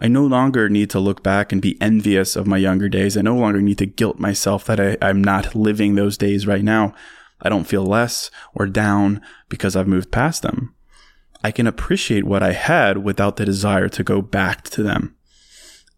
I 0.00 0.08
no 0.08 0.26
longer 0.26 0.68
need 0.68 0.90
to 0.90 0.98
look 0.98 1.22
back 1.22 1.52
and 1.52 1.62
be 1.62 1.80
envious 1.80 2.34
of 2.34 2.48
my 2.48 2.56
younger 2.56 2.88
days. 2.88 3.16
I 3.16 3.22
no 3.22 3.36
longer 3.36 3.62
need 3.62 3.78
to 3.78 3.86
guilt 3.86 4.18
myself 4.18 4.64
that 4.66 4.80
I, 4.80 5.08
am 5.08 5.22
not 5.22 5.54
living 5.54 5.94
those 5.94 6.18
days 6.18 6.48
right 6.48 6.64
now. 6.64 6.92
I 7.40 7.48
don't 7.48 7.64
feel 7.64 7.86
less 7.86 8.30
or 8.54 8.66
down 8.66 9.20
because 9.48 9.76
I've 9.76 9.86
moved 9.86 10.10
past 10.10 10.42
them. 10.42 10.74
I 11.44 11.52
can 11.52 11.68
appreciate 11.68 12.24
what 12.24 12.42
I 12.42 12.52
had 12.52 12.98
without 12.98 13.36
the 13.36 13.44
desire 13.44 13.88
to 13.90 14.02
go 14.02 14.20
back 14.20 14.64
to 14.70 14.82
them. 14.82 15.14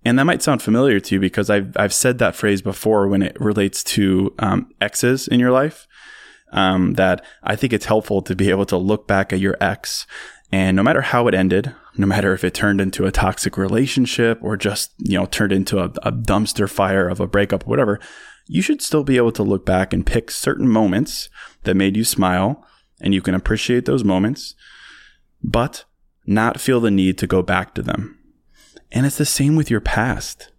And 0.07 0.21
that 0.21 0.25
might 0.25 0.41
sound 0.41 0.63
familiar 0.63 1.01
to 1.01 1.17
you 1.17 1.21
because 1.21 1.51
I've, 1.51 1.77
I've 1.77 1.93
said 1.93 2.19
that 2.19 2.37
phrase 2.37 2.63
before 2.63 3.09
when 3.09 3.23
it 3.23 3.37
relates 3.41 3.83
to 3.85 4.33
um, 4.39 4.71
exes 4.81 5.27
in 5.27 5.41
your 5.41 5.51
life. 5.51 5.89
Um, 6.53 6.95
that 6.95 7.25
I 7.43 7.57
think 7.57 7.73
it's 7.73 7.87
helpful 7.87 8.23
to 8.23 8.37
be 8.37 8.51
able 8.51 8.67
to 8.67 8.77
look 8.77 9.09
back 9.09 9.33
at 9.33 9.41
your 9.41 9.57
ex 9.61 10.07
and 10.53 10.77
no 10.77 10.83
matter 10.85 11.01
how 11.01 11.27
it 11.27 11.35
ended, 11.35 11.75
no 11.97 12.07
matter 12.07 12.33
if 12.33 12.45
it 12.45 12.55
turned 12.55 12.81
into 12.81 13.05
a 13.05 13.11
toxic 13.11 13.59
relationship 13.59 14.39
or 14.41 14.57
just, 14.57 14.93
you 14.99 15.19
know, 15.19 15.27
turned 15.27 15.51
into 15.51 15.81
a, 15.81 15.87
a 16.05 16.13
dumpster 16.13 16.71
fire 16.71 17.09
of 17.09 17.19
a 17.19 17.27
breakup, 17.27 17.67
or 17.67 17.71
whatever, 17.71 17.99
you 18.47 18.63
should 18.63 18.81
still 18.81 19.03
be 19.03 19.17
able 19.17 19.33
to 19.33 19.43
look 19.43 19.67
back 19.67 19.93
and 19.93 20.07
pick 20.07 20.31
certain 20.31 20.69
moments 20.69 21.29
that 21.65 21.75
made 21.75 21.97
you 21.97 22.05
smile 22.05 22.65
and 23.01 23.13
you 23.13 23.21
can 23.21 23.35
appreciate 23.35 23.87
those 23.87 24.05
moments, 24.05 24.55
but 25.43 25.85
not 26.27 26.61
feel 26.61 26.81
the 26.81 26.93
need 26.93 27.19
to 27.19 27.27
go 27.27 27.43
back 27.43 27.75
to 27.75 27.83
them 27.83 28.16
and 28.97 29.05
it's 29.05 29.19
the 29.19 29.27
same 29.27 29.57
with 29.57 29.71
your 29.71 29.83
past. 29.83 30.51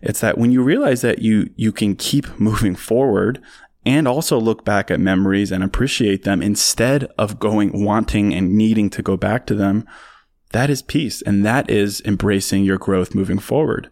It's 0.00 0.20
that 0.20 0.38
when 0.38 0.50
you 0.50 0.62
realize 0.62 1.02
that 1.02 1.18
you 1.18 1.50
you 1.56 1.72
can 1.72 1.94
keep 1.94 2.40
moving 2.40 2.74
forward 2.74 3.42
and 3.84 4.08
also 4.08 4.40
look 4.40 4.64
back 4.64 4.90
at 4.90 4.98
memories 4.98 5.52
and 5.52 5.62
appreciate 5.62 6.24
them 6.24 6.40
instead 6.40 7.04
of 7.18 7.38
going 7.38 7.84
wanting 7.84 8.32
and 8.32 8.56
needing 8.56 8.88
to 8.90 9.02
go 9.02 9.18
back 9.18 9.44
to 9.46 9.54
them, 9.54 9.86
that 10.52 10.70
is 10.70 10.80
peace 10.80 11.20
and 11.20 11.44
that 11.44 11.68
is 11.68 12.00
embracing 12.06 12.64
your 12.64 12.78
growth 12.78 13.14
moving 13.14 13.38
forward. 13.38 13.90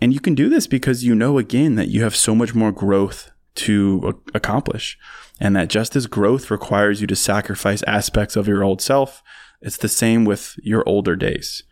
And 0.00 0.14
you 0.14 0.20
can 0.20 0.36
do 0.36 0.48
this 0.48 0.68
because 0.68 1.02
you 1.02 1.16
know 1.16 1.36
again 1.36 1.74
that 1.74 1.88
you 1.88 2.04
have 2.04 2.14
so 2.14 2.32
much 2.32 2.54
more 2.54 2.70
growth 2.70 3.32
to 3.56 4.22
accomplish 4.34 4.96
and 5.40 5.56
that 5.56 5.68
just 5.68 5.96
as 5.96 6.06
growth 6.06 6.48
requires 6.48 7.00
you 7.00 7.08
to 7.08 7.16
sacrifice 7.16 7.82
aspects 7.88 8.36
of 8.36 8.46
your 8.46 8.62
old 8.62 8.80
self, 8.80 9.20
it's 9.60 9.78
the 9.78 9.88
same 9.88 10.24
with 10.24 10.54
your 10.62 10.88
older 10.88 11.16
days. 11.16 11.64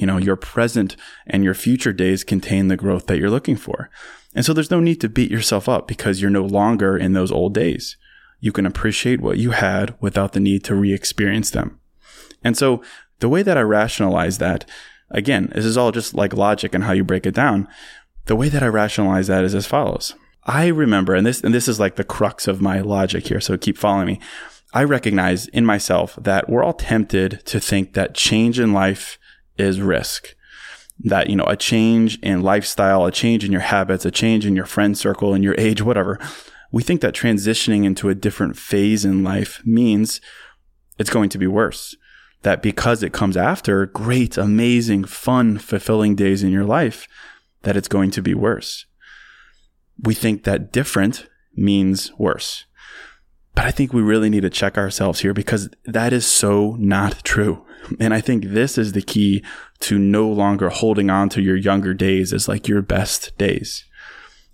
You 0.00 0.06
know, 0.06 0.16
your 0.16 0.36
present 0.36 0.96
and 1.26 1.44
your 1.44 1.52
future 1.52 1.92
days 1.92 2.24
contain 2.24 2.68
the 2.68 2.76
growth 2.76 3.06
that 3.06 3.18
you're 3.18 3.28
looking 3.28 3.56
for. 3.56 3.90
And 4.34 4.46
so 4.46 4.54
there's 4.54 4.70
no 4.70 4.80
need 4.80 4.98
to 5.02 5.10
beat 5.10 5.30
yourself 5.30 5.68
up 5.68 5.86
because 5.86 6.22
you're 6.22 6.30
no 6.30 6.44
longer 6.44 6.96
in 6.96 7.12
those 7.12 7.30
old 7.30 7.52
days. 7.52 7.98
You 8.38 8.50
can 8.50 8.64
appreciate 8.64 9.20
what 9.20 9.36
you 9.36 9.50
had 9.50 9.94
without 10.00 10.32
the 10.32 10.40
need 10.40 10.64
to 10.64 10.74
re 10.74 10.94
experience 10.94 11.50
them. 11.50 11.78
And 12.42 12.56
so 12.56 12.82
the 13.18 13.28
way 13.28 13.42
that 13.42 13.58
I 13.58 13.60
rationalize 13.60 14.38
that, 14.38 14.64
again, 15.10 15.52
this 15.54 15.66
is 15.66 15.76
all 15.76 15.92
just 15.92 16.14
like 16.14 16.32
logic 16.32 16.74
and 16.74 16.84
how 16.84 16.92
you 16.92 17.04
break 17.04 17.26
it 17.26 17.34
down. 17.34 17.68
The 18.24 18.36
way 18.36 18.48
that 18.48 18.62
I 18.62 18.68
rationalize 18.68 19.26
that 19.26 19.44
is 19.44 19.54
as 19.54 19.66
follows. 19.66 20.14
I 20.44 20.68
remember, 20.68 21.14
and 21.14 21.26
this, 21.26 21.42
and 21.42 21.52
this 21.52 21.68
is 21.68 21.78
like 21.78 21.96
the 21.96 22.04
crux 22.04 22.48
of 22.48 22.62
my 22.62 22.80
logic 22.80 23.26
here. 23.26 23.40
So 23.40 23.58
keep 23.58 23.76
following 23.76 24.06
me. 24.06 24.20
I 24.72 24.84
recognize 24.84 25.46
in 25.48 25.66
myself 25.66 26.16
that 26.18 26.48
we're 26.48 26.64
all 26.64 26.72
tempted 26.72 27.44
to 27.44 27.60
think 27.60 27.92
that 27.92 28.14
change 28.14 28.58
in 28.58 28.72
life 28.72 29.18
is 29.60 29.80
risk. 29.80 30.34
That, 31.02 31.30
you 31.30 31.36
know, 31.36 31.44
a 31.44 31.56
change 31.56 32.18
in 32.20 32.42
lifestyle, 32.42 33.06
a 33.06 33.12
change 33.12 33.44
in 33.44 33.52
your 33.52 33.62
habits, 33.62 34.04
a 34.04 34.10
change 34.10 34.44
in 34.44 34.56
your 34.56 34.66
friend 34.66 34.98
circle, 34.98 35.34
in 35.34 35.42
your 35.42 35.54
age, 35.56 35.80
whatever, 35.80 36.18
we 36.72 36.82
think 36.82 37.00
that 37.00 37.14
transitioning 37.14 37.84
into 37.84 38.08
a 38.08 38.14
different 38.14 38.56
phase 38.56 39.04
in 39.04 39.24
life 39.24 39.62
means 39.64 40.20
it's 40.98 41.10
going 41.10 41.30
to 41.30 41.38
be 41.38 41.46
worse. 41.46 41.96
That 42.42 42.62
because 42.62 43.02
it 43.02 43.12
comes 43.12 43.36
after 43.36 43.86
great, 43.86 44.38
amazing, 44.38 45.04
fun, 45.04 45.58
fulfilling 45.58 46.14
days 46.14 46.42
in 46.42 46.50
your 46.50 46.64
life, 46.64 47.06
that 47.62 47.76
it's 47.76 47.88
going 47.88 48.10
to 48.12 48.22
be 48.22 48.34
worse. 48.34 48.86
We 50.02 50.14
think 50.14 50.44
that 50.44 50.72
different 50.72 51.28
means 51.54 52.12
worse. 52.18 52.64
But 53.60 53.66
I 53.66 53.72
think 53.72 53.92
we 53.92 54.00
really 54.00 54.30
need 54.30 54.40
to 54.40 54.48
check 54.48 54.78
ourselves 54.78 55.20
here 55.20 55.34
because 55.34 55.68
that 55.84 56.14
is 56.14 56.24
so 56.24 56.76
not 56.78 57.22
true. 57.24 57.62
And 57.98 58.14
I 58.14 58.22
think 58.22 58.44
this 58.44 58.78
is 58.78 58.92
the 58.92 59.02
key 59.02 59.44
to 59.80 59.98
no 59.98 60.30
longer 60.30 60.70
holding 60.70 61.10
on 61.10 61.28
to 61.28 61.42
your 61.42 61.56
younger 61.56 61.92
days 61.92 62.32
as 62.32 62.48
like 62.48 62.68
your 62.68 62.80
best 62.80 63.36
days. 63.36 63.84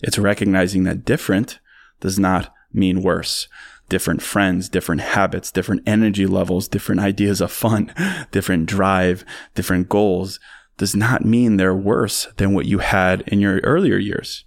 It's 0.02 0.18
recognizing 0.18 0.82
that 0.84 1.04
different 1.04 1.60
does 2.00 2.18
not 2.18 2.52
mean 2.72 3.00
worse. 3.00 3.46
Different 3.88 4.22
friends, 4.22 4.68
different 4.68 5.02
habits, 5.02 5.52
different 5.52 5.84
energy 5.86 6.26
levels, 6.26 6.66
different 6.66 7.00
ideas 7.00 7.40
of 7.40 7.52
fun, 7.52 7.94
different 8.32 8.66
drive, 8.66 9.24
different 9.54 9.88
goals 9.88 10.40
does 10.78 10.96
not 10.96 11.24
mean 11.24 11.58
they're 11.58 11.76
worse 11.76 12.26
than 12.38 12.54
what 12.54 12.66
you 12.66 12.80
had 12.80 13.20
in 13.28 13.38
your 13.38 13.60
earlier 13.60 13.98
years. 13.98 14.46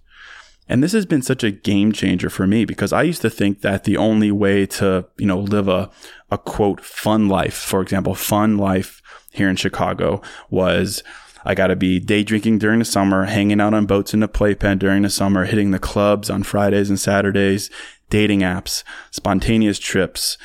And 0.70 0.84
this 0.84 0.92
has 0.92 1.06
been 1.06 1.24
such 1.24 1.44
a 1.44 1.52
game 1.52 1.92
changer 1.92 2.30
for 2.30 2.46
me 2.46 2.64
because 2.64 2.94
I 2.94 3.02
used 3.02 3.24
to 3.24 3.30
think 3.30 3.62
that 3.62 3.84
the 3.84 3.98
only 3.98 4.32
way 4.32 4.68
to, 4.68 5.06
you 5.18 5.26
know, 5.26 5.40
live 5.40 5.68
a, 5.68 5.90
a 6.30 6.38
quote, 6.38 6.80
fun 6.80 7.28
life, 7.28 7.56
for 7.56 7.82
example, 7.82 8.14
fun 8.14 8.58
life 8.58 9.02
here 9.32 9.50
in 9.50 9.56
Chicago 9.56 10.22
was 10.50 11.04
I 11.44 11.56
got 11.56 11.68
to 11.68 11.76
be 11.76 12.00
day 12.00 12.24
drinking 12.24 12.60
during 12.60 12.80
the 12.80 12.86
summer, 12.86 13.26
hanging 13.26 13.60
out 13.60 13.74
on 13.74 13.88
boats 13.88 14.14
in 14.14 14.20
the 14.20 14.28
playpen 14.28 14.78
during 14.78 15.02
the 15.02 15.10
summer, 15.10 15.46
hitting 15.46 15.72
the 15.72 15.80
clubs 15.80 16.30
on 16.30 16.44
Fridays 16.44 16.90
and 16.90 17.00
Saturdays, 17.00 17.72
dating 18.10 18.42
apps, 18.42 18.84
spontaneous 19.10 19.80
trips, 19.80 20.38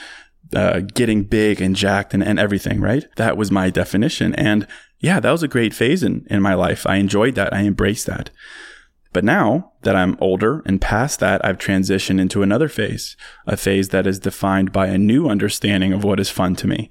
uh, 0.54 0.80
getting 0.80 1.24
big 1.24 1.60
and 1.60 1.76
jacked 1.76 2.14
and, 2.14 2.22
and 2.22 2.38
everything, 2.38 2.80
right? 2.80 3.04
That 3.16 3.36
was 3.36 3.50
my 3.50 3.70
definition. 3.70 4.34
And 4.36 4.66
yeah, 5.00 5.20
that 5.20 5.30
was 5.30 5.42
a 5.42 5.48
great 5.48 5.74
phase 5.74 6.02
in, 6.02 6.26
in 6.30 6.40
my 6.40 6.54
life. 6.54 6.86
I 6.86 6.96
enjoyed 6.96 7.34
that. 7.34 7.52
I 7.52 7.64
embraced 7.64 8.06
that. 8.06 8.30
But 9.14 9.24
now 9.24 9.70
that 9.82 9.94
I'm 9.94 10.18
older 10.20 10.60
and 10.66 10.80
past 10.80 11.20
that, 11.20 11.42
I've 11.44 11.56
transitioned 11.56 12.20
into 12.20 12.42
another 12.42 12.68
phase, 12.68 13.16
a 13.46 13.56
phase 13.56 13.90
that 13.90 14.08
is 14.08 14.18
defined 14.18 14.72
by 14.72 14.88
a 14.88 14.98
new 14.98 15.28
understanding 15.28 15.92
of 15.92 16.02
what 16.02 16.18
is 16.18 16.28
fun 16.28 16.56
to 16.56 16.66
me. 16.66 16.90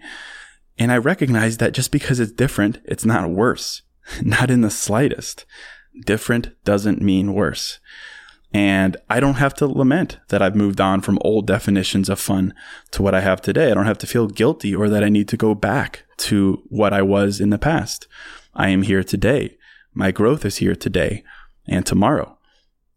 And 0.79 0.89
I 0.89 0.97
recognize 0.97 1.57
that 1.57 1.73
just 1.73 1.91
because 1.91 2.21
it's 2.21 2.31
different, 2.31 2.79
it's 2.85 3.05
not 3.05 3.29
worse. 3.29 3.83
Not 4.21 4.51
in 4.51 4.59
the 4.61 4.69
slightest. 4.69 5.45
Different 6.05 6.51
doesn't 6.65 7.01
mean 7.01 7.33
worse. 7.33 7.79
And 8.53 8.97
I 9.09 9.21
don't 9.21 9.35
have 9.35 9.53
to 9.55 9.65
lament 9.65 10.19
that 10.27 10.41
I've 10.41 10.57
moved 10.57 10.81
on 10.81 10.99
from 10.99 11.19
old 11.21 11.47
definitions 11.47 12.09
of 12.09 12.19
fun 12.19 12.53
to 12.91 13.01
what 13.01 13.15
I 13.15 13.21
have 13.21 13.41
today. 13.41 13.71
I 13.71 13.73
don't 13.73 13.85
have 13.85 13.97
to 13.99 14.07
feel 14.07 14.27
guilty 14.27 14.75
or 14.75 14.89
that 14.89 15.05
I 15.05 15.09
need 15.09 15.29
to 15.29 15.37
go 15.37 15.55
back 15.55 16.03
to 16.17 16.63
what 16.67 16.91
I 16.91 17.01
was 17.01 17.39
in 17.39 17.49
the 17.49 17.57
past. 17.57 18.07
I 18.53 18.69
am 18.69 18.81
here 18.81 19.03
today. 19.03 19.57
My 19.93 20.11
growth 20.11 20.43
is 20.43 20.57
here 20.57 20.75
today 20.75 21.23
and 21.67 21.85
tomorrow. 21.85 22.37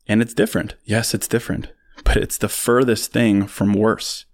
And 0.09 0.23
it's 0.23 0.35
different. 0.35 0.77
Yes, 0.85 1.15
it's 1.15 1.29
different, 1.29 1.73
but 2.05 2.17
it's 2.17 2.39
the 2.39 2.49
furthest 2.49 3.13
thing 3.13 3.47
from 3.47 3.73
worse. 3.73 4.25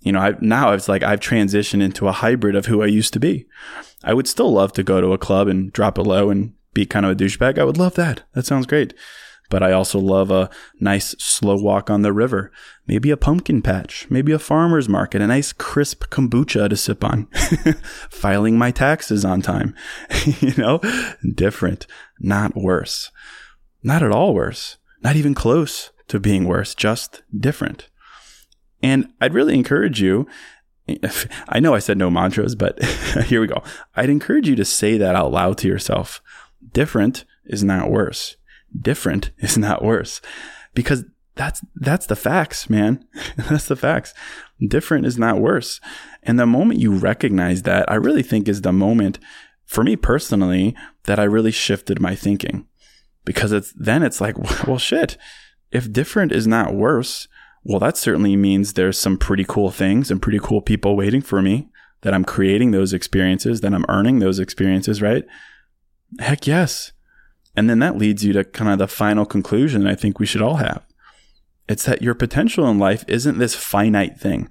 You 0.00 0.12
know, 0.12 0.20
I, 0.20 0.34
now 0.40 0.72
it's 0.72 0.88
like 0.88 1.02
I've 1.02 1.20
transitioned 1.20 1.82
into 1.82 2.08
a 2.08 2.12
hybrid 2.12 2.56
of 2.56 2.66
who 2.66 2.82
I 2.82 2.86
used 2.86 3.12
to 3.12 3.20
be. 3.20 3.46
I 4.02 4.14
would 4.14 4.26
still 4.26 4.52
love 4.52 4.72
to 4.74 4.82
go 4.82 5.00
to 5.00 5.12
a 5.12 5.18
club 5.18 5.48
and 5.48 5.72
drop 5.72 5.96
a 5.96 6.02
low 6.02 6.30
and 6.30 6.54
be 6.74 6.86
kind 6.86 7.06
of 7.06 7.12
a 7.12 7.14
douchebag. 7.14 7.58
I 7.58 7.64
would 7.64 7.78
love 7.78 7.94
that. 7.94 8.22
That 8.32 8.46
sounds 8.46 8.66
great. 8.66 8.94
But 9.48 9.62
I 9.62 9.72
also 9.72 9.98
love 9.98 10.30
a 10.30 10.48
nice 10.80 11.14
slow 11.18 11.56
walk 11.56 11.90
on 11.90 12.00
the 12.00 12.12
river, 12.12 12.50
maybe 12.86 13.10
a 13.10 13.18
pumpkin 13.18 13.60
patch, 13.60 14.06
maybe 14.08 14.32
a 14.32 14.38
farmer's 14.38 14.88
market, 14.88 15.20
a 15.20 15.26
nice 15.26 15.52
crisp 15.52 16.04
kombucha 16.04 16.70
to 16.70 16.76
sip 16.76 17.04
on, 17.04 17.26
filing 18.10 18.56
my 18.56 18.70
taxes 18.70 19.26
on 19.26 19.42
time. 19.42 19.74
you 20.40 20.54
know, 20.56 20.80
different, 21.34 21.86
not 22.18 22.56
worse. 22.56 23.10
Not 23.82 24.02
at 24.02 24.12
all 24.12 24.34
worse. 24.34 24.78
Not 25.02 25.16
even 25.16 25.34
close 25.34 25.90
to 26.08 26.20
being 26.20 26.44
worse, 26.44 26.74
just 26.74 27.22
different. 27.36 27.88
And 28.82 29.12
I'd 29.20 29.34
really 29.34 29.54
encourage 29.54 30.00
you 30.00 30.26
I 31.48 31.60
know 31.60 31.74
I 31.74 31.78
said 31.78 31.98
no 31.98 32.10
mantras, 32.10 32.54
but 32.54 32.82
here 33.26 33.40
we 33.40 33.46
go. 33.46 33.62
I'd 33.94 34.10
encourage 34.10 34.48
you 34.48 34.56
to 34.56 34.64
say 34.64 34.96
that 34.98 35.14
out 35.14 35.32
loud 35.32 35.58
to 35.58 35.68
yourself. 35.68 36.20
Different 36.72 37.24
is 37.44 37.62
not 37.62 37.90
worse. 37.90 38.36
Different 38.78 39.30
is 39.38 39.58
not 39.58 39.84
worse 39.84 40.20
because 40.74 41.04
that's, 41.34 41.64
that's 41.76 42.06
the 42.06 42.16
facts, 42.16 42.68
man. 42.68 43.06
that's 43.36 43.66
the 43.66 43.76
facts. 43.76 44.12
Different 44.66 45.06
is 45.06 45.18
not 45.18 45.40
worse. 45.40 45.80
And 46.22 46.38
the 46.38 46.46
moment 46.46 46.80
you 46.80 46.92
recognize 46.92 47.62
that, 47.62 47.90
I 47.90 47.94
really 47.94 48.22
think 48.22 48.48
is 48.48 48.62
the 48.62 48.72
moment 48.72 49.18
for 49.64 49.82
me 49.82 49.96
personally 49.96 50.76
that 51.04 51.18
I 51.18 51.24
really 51.24 51.50
shifted 51.50 52.00
my 52.00 52.14
thinking 52.14 52.66
because 53.24 53.52
it's 53.52 53.72
then 53.76 54.02
it's 54.02 54.20
like, 54.20 54.38
well, 54.66 54.78
shit. 54.78 55.16
If 55.70 55.92
different 55.92 56.32
is 56.32 56.46
not 56.46 56.74
worse, 56.74 57.28
well, 57.64 57.80
that 57.80 57.96
certainly 57.96 58.36
means 58.36 58.72
there's 58.72 58.98
some 58.98 59.16
pretty 59.16 59.44
cool 59.46 59.70
things 59.70 60.10
and 60.10 60.20
pretty 60.20 60.40
cool 60.42 60.60
people 60.60 60.96
waiting 60.96 61.22
for 61.22 61.40
me, 61.40 61.68
that 62.02 62.12
I'm 62.12 62.24
creating 62.24 62.72
those 62.72 62.92
experiences, 62.92 63.60
that 63.60 63.72
I'm 63.72 63.86
earning 63.88 64.18
those 64.18 64.38
experiences, 64.38 65.00
right? 65.00 65.24
Heck 66.18 66.46
yes. 66.46 66.92
And 67.56 67.70
then 67.70 67.78
that 67.78 67.96
leads 67.96 68.24
you 68.24 68.32
to 68.32 68.44
kind 68.44 68.70
of 68.70 68.78
the 68.78 68.88
final 68.88 69.24
conclusion 69.24 69.86
I 69.86 69.94
think 69.94 70.18
we 70.18 70.26
should 70.26 70.42
all 70.42 70.56
have. 70.56 70.84
It's 71.68 71.84
that 71.84 72.02
your 72.02 72.14
potential 72.14 72.68
in 72.68 72.78
life 72.78 73.04
isn't 73.06 73.38
this 73.38 73.54
finite 73.54 74.18
thing. 74.18 74.48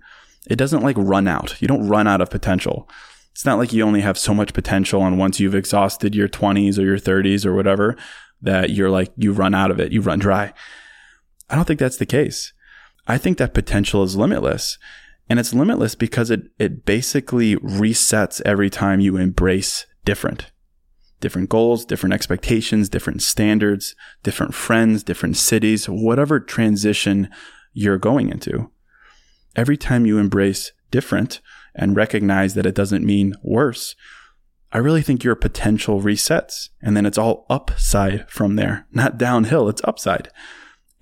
It 0.48 0.56
doesn't 0.56 0.82
like 0.82 0.98
run 0.98 1.28
out. 1.28 1.62
You 1.62 1.68
don't 1.68 1.88
run 1.88 2.08
out 2.08 2.22
of 2.22 2.30
potential. 2.30 2.90
It's 3.32 3.46
not 3.46 3.58
like 3.58 3.74
you 3.74 3.84
only 3.84 4.02
have 4.02 4.18
so 4.18 4.34
much 4.34 4.54
potential 4.54 5.06
and 5.06 5.18
once 5.20 5.40
you've 5.40 5.56
exhausted 5.56 6.16
your 6.16 6.28
20s 6.28 6.78
or 6.78 6.84
your 6.84 6.98
30s 6.98 7.46
or 7.46 7.54
whatever 7.54 7.98
that 8.41 8.71
you're 8.71 8.89
like 8.89 9.12
you 9.15 9.34
run 9.34 9.54
out 9.54 9.71
of 9.71 9.80
it, 9.80 9.91
you 9.91 10.01
run 10.01 10.19
dry. 10.19 10.54
I 11.49 11.56
don't 11.56 11.65
think 11.65 11.80
that's 11.80 11.97
the 11.97 12.06
case. 12.06 12.54
I 13.08 13.17
think 13.17 13.38
that 13.38 13.54
potential 13.54 14.04
is 14.04 14.15
limitless. 14.15 14.77
And 15.30 15.39
it's 15.39 15.54
limitless 15.54 15.95
because 15.95 16.30
it, 16.30 16.43
it 16.60 16.86
basically 16.86 17.56
resets 17.58 18.41
every 18.45 18.69
time 18.69 18.99
you 18.99 19.17
embrace 19.17 19.86
different. 20.04 20.51
Different 21.19 21.49
goals, 21.49 21.86
different 21.86 22.13
expectations, 22.13 22.89
different 22.89 23.21
standards, 23.21 23.95
different 24.23 24.54
friends, 24.54 25.04
different 25.04 25.38
cities, 25.38 25.88
whatever 25.88 26.39
transition 26.39 27.30
you're 27.73 27.97
going 27.97 28.30
into. 28.30 28.71
Every 29.56 29.77
time 29.77 30.06
you 30.06 30.17
embrace 30.17 30.71
different 30.89 31.41
and 31.75 31.95
recognize 31.95 32.54
that 32.56 32.65
it 32.65 32.75
doesn't 32.75 33.06
mean 33.06 33.36
worse, 33.43 33.95
I 34.74 34.78
really 34.78 35.02
think 35.02 35.24
your 35.24 35.36
potential 35.36 36.02
resets 36.02 36.70
and 36.82 36.96
then 36.96 37.06
it's 37.06 37.18
all 37.18 37.46
upside 37.50 38.30
from 38.30 38.56
there, 38.56 38.88
not 38.92 39.18
downhill, 39.18 39.68
it's 39.68 39.82
upside. 39.84 40.30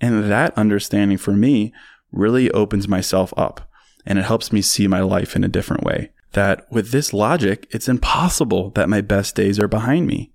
And 0.00 0.30
that 0.30 0.56
understanding 0.56 1.18
for 1.18 1.32
me 1.32 1.72
really 2.10 2.50
opens 2.50 2.88
myself 2.88 3.32
up 3.36 3.68
and 4.04 4.18
it 4.18 4.24
helps 4.24 4.52
me 4.52 4.62
see 4.62 4.86
my 4.86 5.00
life 5.00 5.36
in 5.36 5.44
a 5.44 5.48
different 5.48 5.84
way. 5.84 6.10
That 6.32 6.70
with 6.70 6.90
this 6.90 7.12
logic, 7.12 7.66
it's 7.70 7.88
impossible 7.88 8.70
that 8.70 8.88
my 8.88 9.00
best 9.00 9.34
days 9.34 9.58
are 9.58 9.68
behind 9.68 10.06
me. 10.06 10.32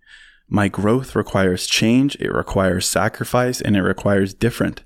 My 0.47 0.67
growth 0.67 1.15
requires 1.15 1.67
change, 1.67 2.15
it 2.17 2.31
requires 2.31 2.85
sacrifice, 2.85 3.61
and 3.61 3.75
it 3.75 3.81
requires 3.81 4.33
different. 4.33 4.83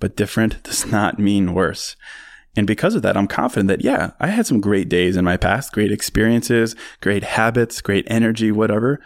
But 0.00 0.16
different 0.16 0.62
does 0.62 0.86
not 0.86 1.18
mean 1.18 1.54
worse. 1.54 1.96
And 2.58 2.66
because 2.66 2.96
of 2.96 3.02
that, 3.02 3.16
I'm 3.16 3.28
confident 3.28 3.68
that, 3.68 3.82
yeah, 3.82 4.10
I 4.18 4.26
had 4.26 4.44
some 4.44 4.60
great 4.60 4.88
days 4.88 5.16
in 5.16 5.24
my 5.24 5.36
past, 5.36 5.72
great 5.72 5.92
experiences, 5.92 6.74
great 7.00 7.22
habits, 7.22 7.80
great 7.80 8.04
energy, 8.08 8.50
whatever. 8.50 9.00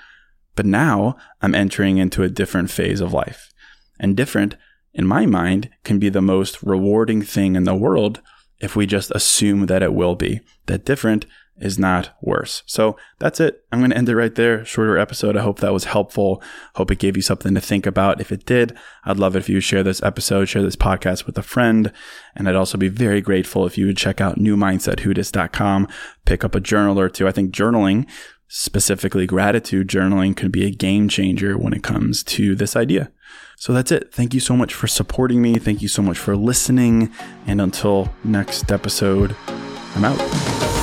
But 0.57 0.65
now 0.65 1.17
I'm 1.43 1.55
entering 1.55 1.99
into 1.99 2.23
a 2.23 2.31
different 2.31 2.71
phase 2.71 3.03
of 3.03 3.13
life. 3.13 3.53
And 4.01 4.17
different 4.17 4.57
in 4.95 5.07
my 5.07 5.27
mind, 5.27 5.71
can 5.85 5.99
be 5.99 6.09
the 6.09 6.23
most 6.23 6.63
rewarding 6.63 7.23
thing 7.23 7.55
in 7.55 7.65
the 7.65 7.75
world 7.75 8.21
if 8.59 8.75
we 8.75 8.87
just 8.87 9.11
assume 9.11 9.67
that 9.67 9.83
it 9.83 9.95
will 9.95 10.15
be. 10.15 10.41
That 10.67 10.85
different 10.85 11.27
is 11.59 11.79
not 11.79 12.17
worse. 12.21 12.63
So 12.67 12.97
that's 13.19 13.39
it. 13.39 13.65
I'm 13.71 13.79
going 13.79 13.91
to 13.91 13.97
end 13.97 14.09
it 14.09 14.17
right 14.17 14.35
there. 14.35 14.65
Shorter 14.65 14.99
episode. 14.99 15.37
I 15.37 15.43
hope 15.43 15.61
that 15.61 15.73
was 15.73 15.85
helpful. 15.85 16.43
Hope 16.75 16.91
it 16.91 16.99
gave 16.99 17.17
you 17.17 17.23
something 17.23 17.55
to 17.55 17.61
think 17.61 17.87
about. 17.87 18.21
If 18.21 18.33
it 18.33 18.47
did, 18.47 18.77
I'd 19.05 19.19
love 19.19 19.37
it 19.37 19.41
if 19.41 19.49
you 19.49 19.61
share 19.61 19.83
this 19.83 20.03
episode, 20.03 20.47
share 20.47 20.63
this 20.63 20.77
podcast 20.77 21.27
with 21.27 21.39
a 21.39 21.43
friend. 21.43 21.93
And 22.35 22.49
I'd 22.49 22.57
also 22.57 22.79
be 22.79 22.89
very 22.89 23.21
grateful 23.21 23.67
if 23.67 23.79
you 23.79 23.87
would 23.87 23.97
check 23.97 24.21
out 24.21 24.39
newmindsetwhodis.com, 24.39 25.89
pick 26.25 26.45
up 26.45 26.55
a 26.55 26.61
journal 26.61 26.99
or 26.99 27.09
two. 27.09 27.29
I 27.29 27.33
think 27.33 27.55
journaling, 27.55 28.09
specifically 28.49 29.27
gratitude 29.27 29.89
journaling, 29.89 30.37
could 30.37 30.53
be 30.53 30.67
a 30.67 30.71
game 30.71 31.09
changer 31.09 31.57
when 31.57 31.73
it 31.75 31.83
comes 31.83 32.25
to 32.25 32.55
this 32.55 32.75
idea. 32.75 33.13
So 33.57 33.73
that's 33.73 33.93
it. 33.93 34.13
Thank 34.13 34.35
you 34.35 34.41
so 34.41 34.57
much 34.57 34.75
for 34.75 34.89
supporting 34.89 35.41
me. 35.41 35.55
Thank 35.59 35.83
you 35.83 35.89
so 35.89 36.03
much 36.03 36.19
for 36.19 36.37
listening. 36.37 37.13
And 37.47 37.61
until 37.61 38.13
next 38.25 38.73
episode, 38.73 39.37
I'm 39.95 40.05
out. 40.05 40.82